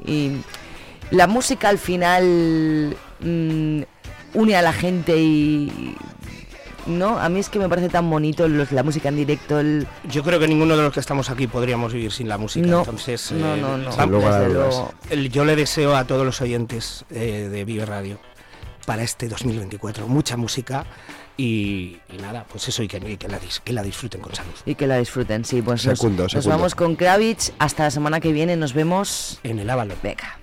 [0.06, 0.42] y
[1.10, 3.80] la música al final mm,
[4.34, 5.94] une a la gente y...
[6.86, 9.88] No, a mí es que me parece tan bonito los- la música en directo, el...
[10.08, 12.64] Yo creo que ninguno de los que estamos aquí podríamos vivir sin la música.
[12.66, 14.06] No, entonces, no, eh, no, no,
[14.46, 14.94] luego.
[15.10, 18.20] el- yo le deseo a todos los oyentes eh, de Vive Radio
[18.86, 20.84] para este 2024 mucha música
[21.36, 24.34] y, y nada, pues eso y que, y que la, dis- que la disfruten con
[24.34, 24.52] salud.
[24.64, 25.62] Y que la disfruten, sí.
[25.62, 27.52] Pues nos- Secundo, nos, vamos con Kravitz.
[27.58, 28.56] Hasta la semana que viene.
[28.56, 29.38] Nos vemos.
[29.42, 29.94] En el Ávalo.
[30.02, 30.38] Venga.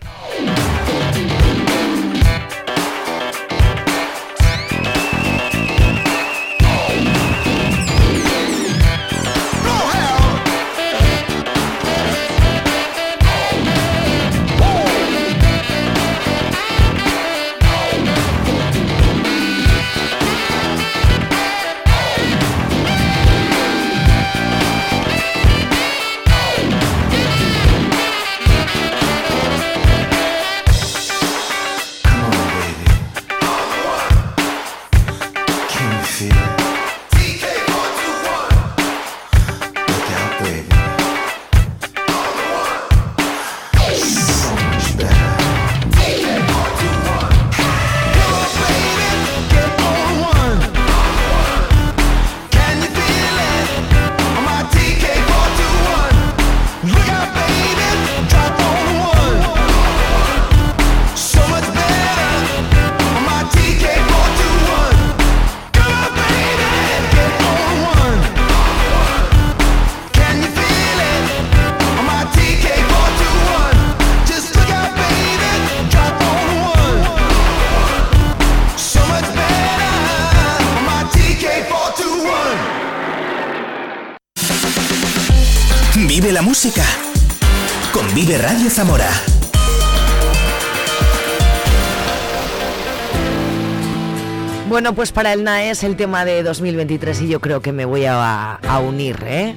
[94.83, 97.85] Bueno, pues para el NAE es el tema de 2023 y yo creo que me
[97.85, 99.55] voy a, unir, ¿eh?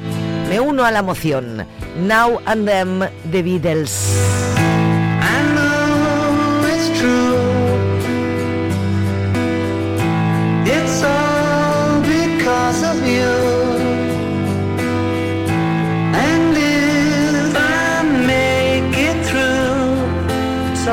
[0.49, 1.67] Me uno a la moción.
[1.99, 3.01] Now and Them,
[3.33, 4.15] The Beatles.
[5.21, 5.59] And
[16.57, 17.53] if
[18.29, 20.07] make it through,
[20.71, 20.87] it's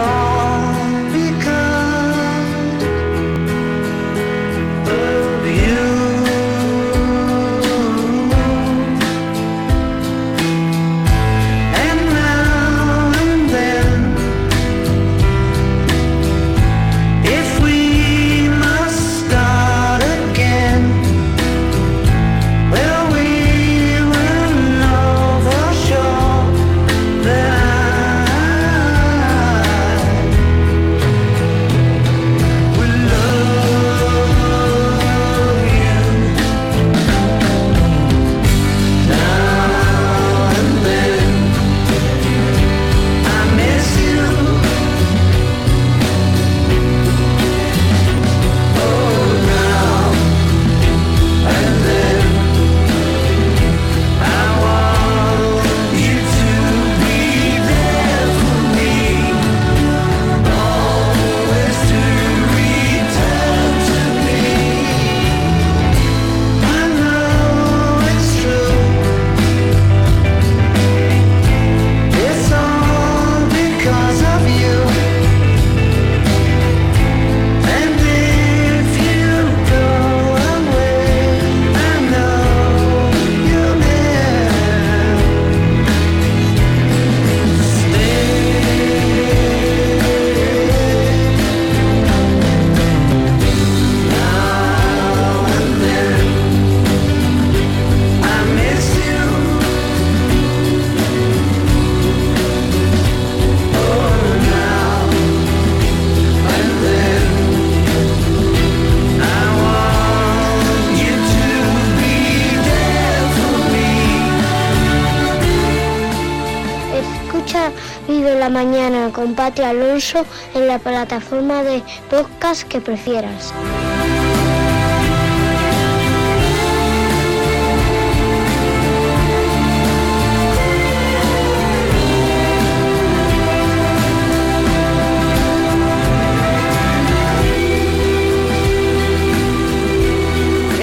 [119.62, 120.26] Alonso
[120.56, 123.54] en la plataforma de podcast que prefieras.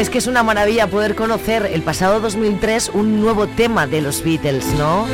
[0.00, 4.24] Es que es una maravilla poder conocer el pasado 2003 un nuevo tema de los
[4.24, 5.06] Beatles, ¿no?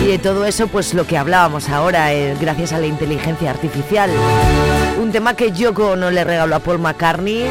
[0.00, 4.10] Y de todo eso, pues lo que hablábamos ahora, eh, gracias a la inteligencia artificial.
[5.02, 7.46] Un tema que Yoko no le regaló a Paul McCartney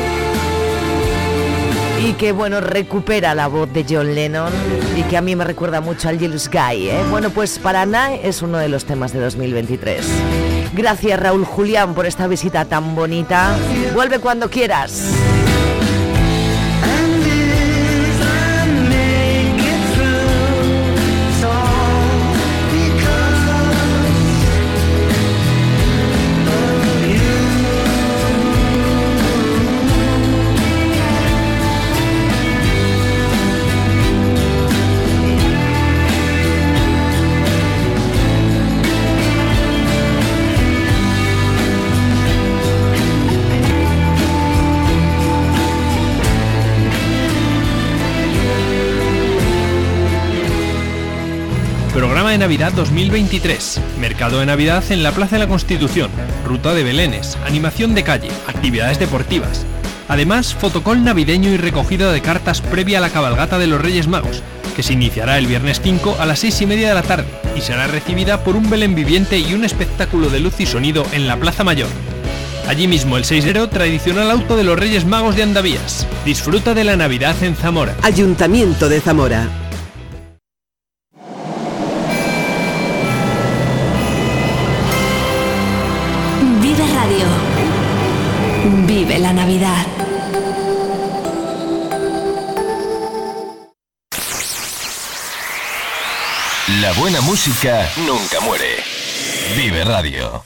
[2.08, 4.54] y que, bueno, recupera la voz de John Lennon
[4.96, 7.04] y que a mí me recuerda mucho al Yellow Sky, ¿eh?
[7.10, 10.06] Bueno, pues para Nae es uno de los temas de 2023.
[10.72, 13.58] Gracias Raúl Julián por esta visita tan bonita.
[13.94, 15.04] Vuelve cuando quieras.
[52.32, 53.82] De Navidad 2023.
[54.00, 56.10] Mercado de Navidad en la Plaza de la Constitución.
[56.46, 57.38] Ruta de Belénes.
[57.46, 58.30] Animación de calle.
[58.48, 59.66] Actividades deportivas.
[60.08, 64.44] Además, fotocol navideño y recogida de cartas previa a la cabalgata de los Reyes Magos,
[64.78, 67.60] que se iniciará el viernes 5 a las 6 y media de la tarde y
[67.60, 71.36] será recibida por un Belén viviente y un espectáculo de luz y sonido en la
[71.36, 71.90] Plaza Mayor.
[72.66, 76.08] Allí mismo el 6 de enero, tradicional auto de los Reyes Magos de Andavías.
[76.24, 77.98] Disfruta de la Navidad en Zamora.
[78.04, 79.50] Ayuntamiento de Zamora.
[89.34, 89.86] La Navidad.
[96.82, 98.84] La buena música nunca muere.
[99.56, 100.46] Vive Radio.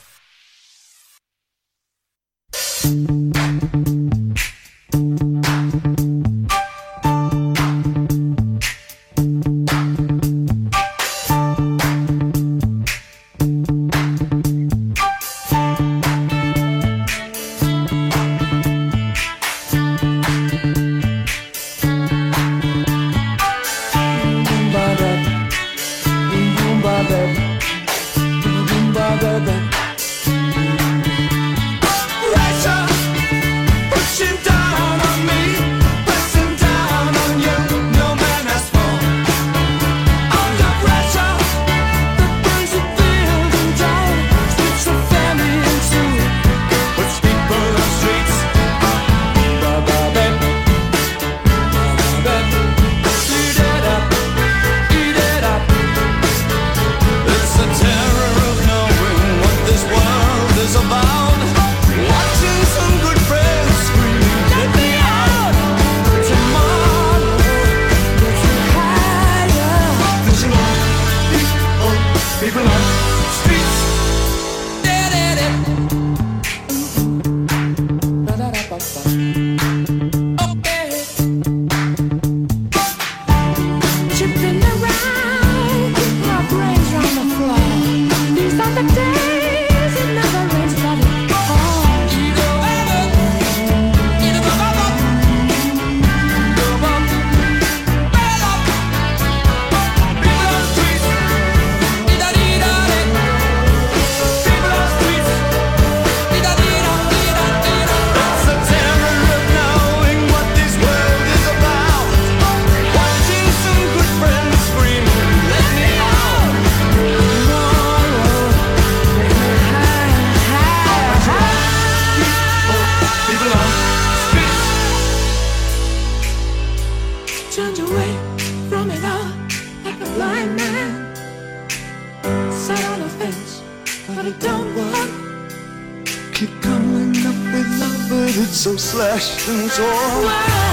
[139.16, 140.65] 我想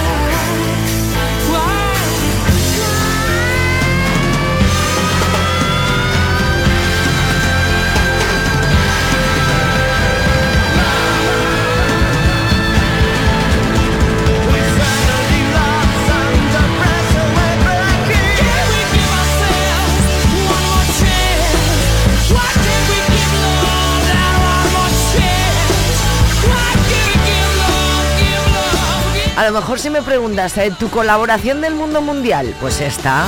[29.44, 30.72] A lo mejor si me preguntas, ¿eh?
[30.78, 32.54] ¿tu colaboración del mundo mundial?
[32.62, 33.26] Pues esta.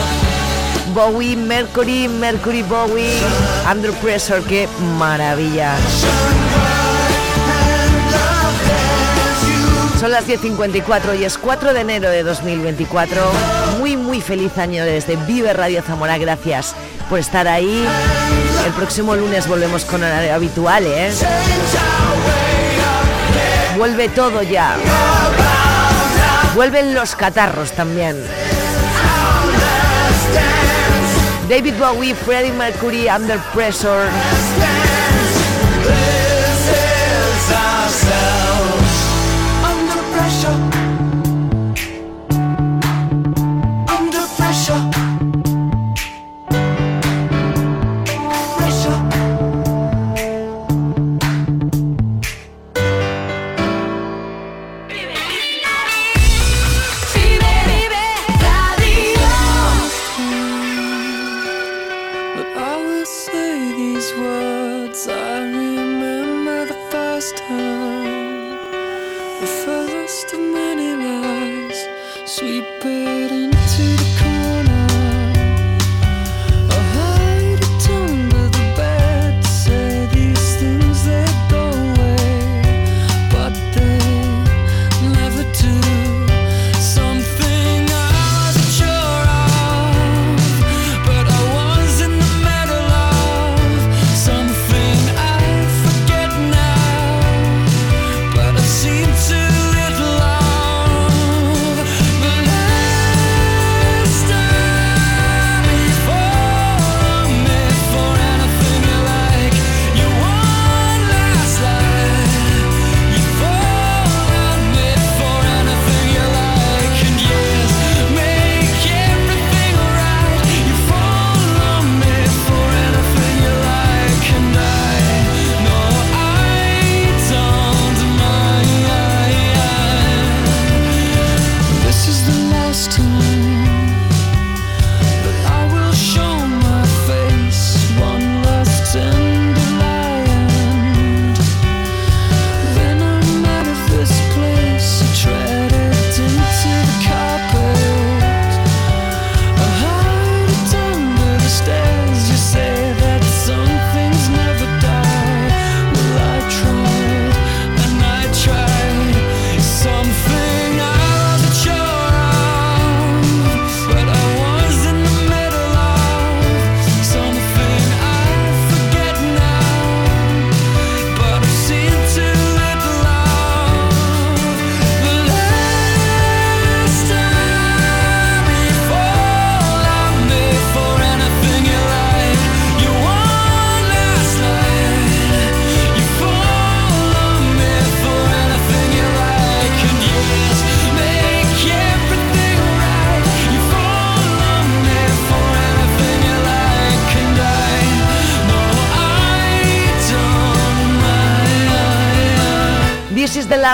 [0.94, 3.18] Bowie, Mercury, Mercury Bowie,
[3.66, 5.76] Andrew Pressure, qué maravilla.
[10.00, 13.20] Son las 10.54 y es 4 de enero de 2024.
[13.78, 16.16] Muy, muy feliz año desde Vive Radio Zamora.
[16.16, 16.74] Gracias
[17.10, 17.86] por estar ahí.
[18.64, 21.12] El próximo lunes volvemos con horario habitual, ¿eh?
[23.76, 24.78] Vuelve todo ya.
[26.56, 28.16] Vuelven los catarros también.
[31.50, 34.08] David Bowie, Freddie Mercury, Under Pressure.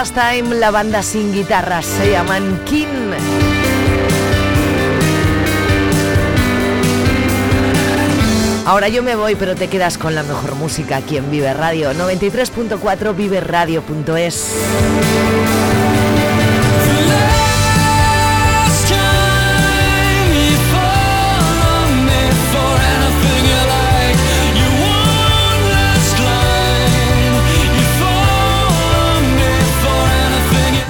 [0.03, 3.13] Last Time, la banda sin guitarras se llaman King.
[8.65, 11.93] Ahora yo me voy, pero te quedas con la mejor música aquí en Vive Radio,
[11.93, 14.55] 93.4 viveradio.es.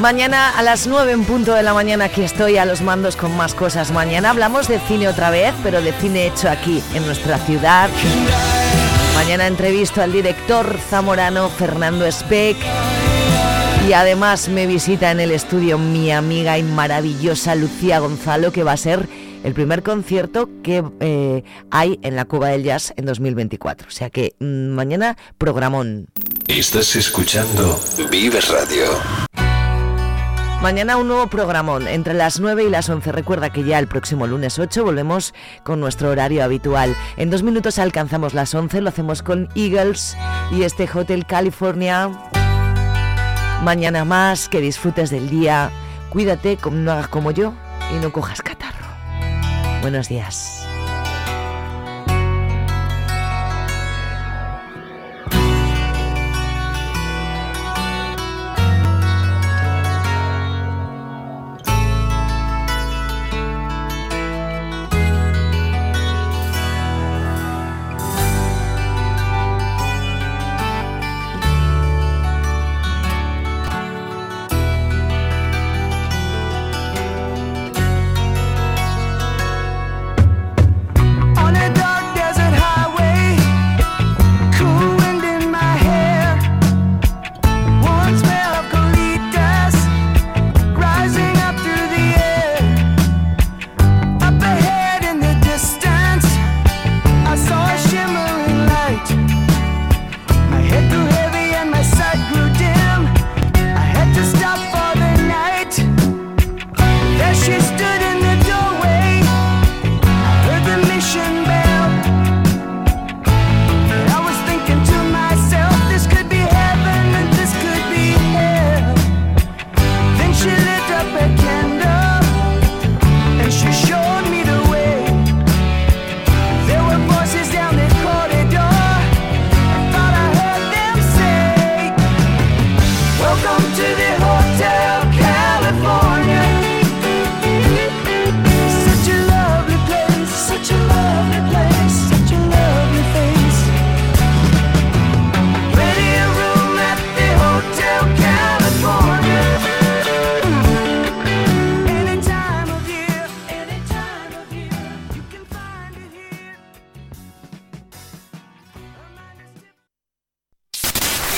[0.03, 3.37] Mañana a las 9 en punto de la mañana aquí estoy a los mandos con
[3.37, 3.93] más cosas.
[3.93, 7.89] Mañana hablamos de cine otra vez, pero de cine hecho aquí, en nuestra ciudad.
[9.15, 12.57] Mañana entrevisto al director zamorano Fernando Speck.
[13.87, 18.73] Y además me visita en el estudio mi amiga y maravillosa Lucía Gonzalo, que va
[18.73, 19.07] a ser
[19.45, 23.87] el primer concierto que eh, hay en la Cuba del Jazz en 2024.
[23.87, 26.07] O sea que mm, mañana programón.
[26.49, 27.79] Estás escuchando
[28.11, 28.99] Vive Radio.
[30.63, 33.11] Mañana un nuevo programón entre las 9 y las 11.
[33.11, 35.33] Recuerda que ya el próximo lunes 8 volvemos
[35.63, 36.95] con nuestro horario habitual.
[37.17, 40.15] En dos minutos alcanzamos las 11, lo hacemos con Eagles
[40.51, 42.09] y este Hotel California.
[43.61, 45.69] Mañana más, que disfrutes del día.
[46.09, 47.53] Cuídate, no hagas como yo
[47.93, 48.87] y no cojas catarro.
[49.81, 50.65] Buenos días.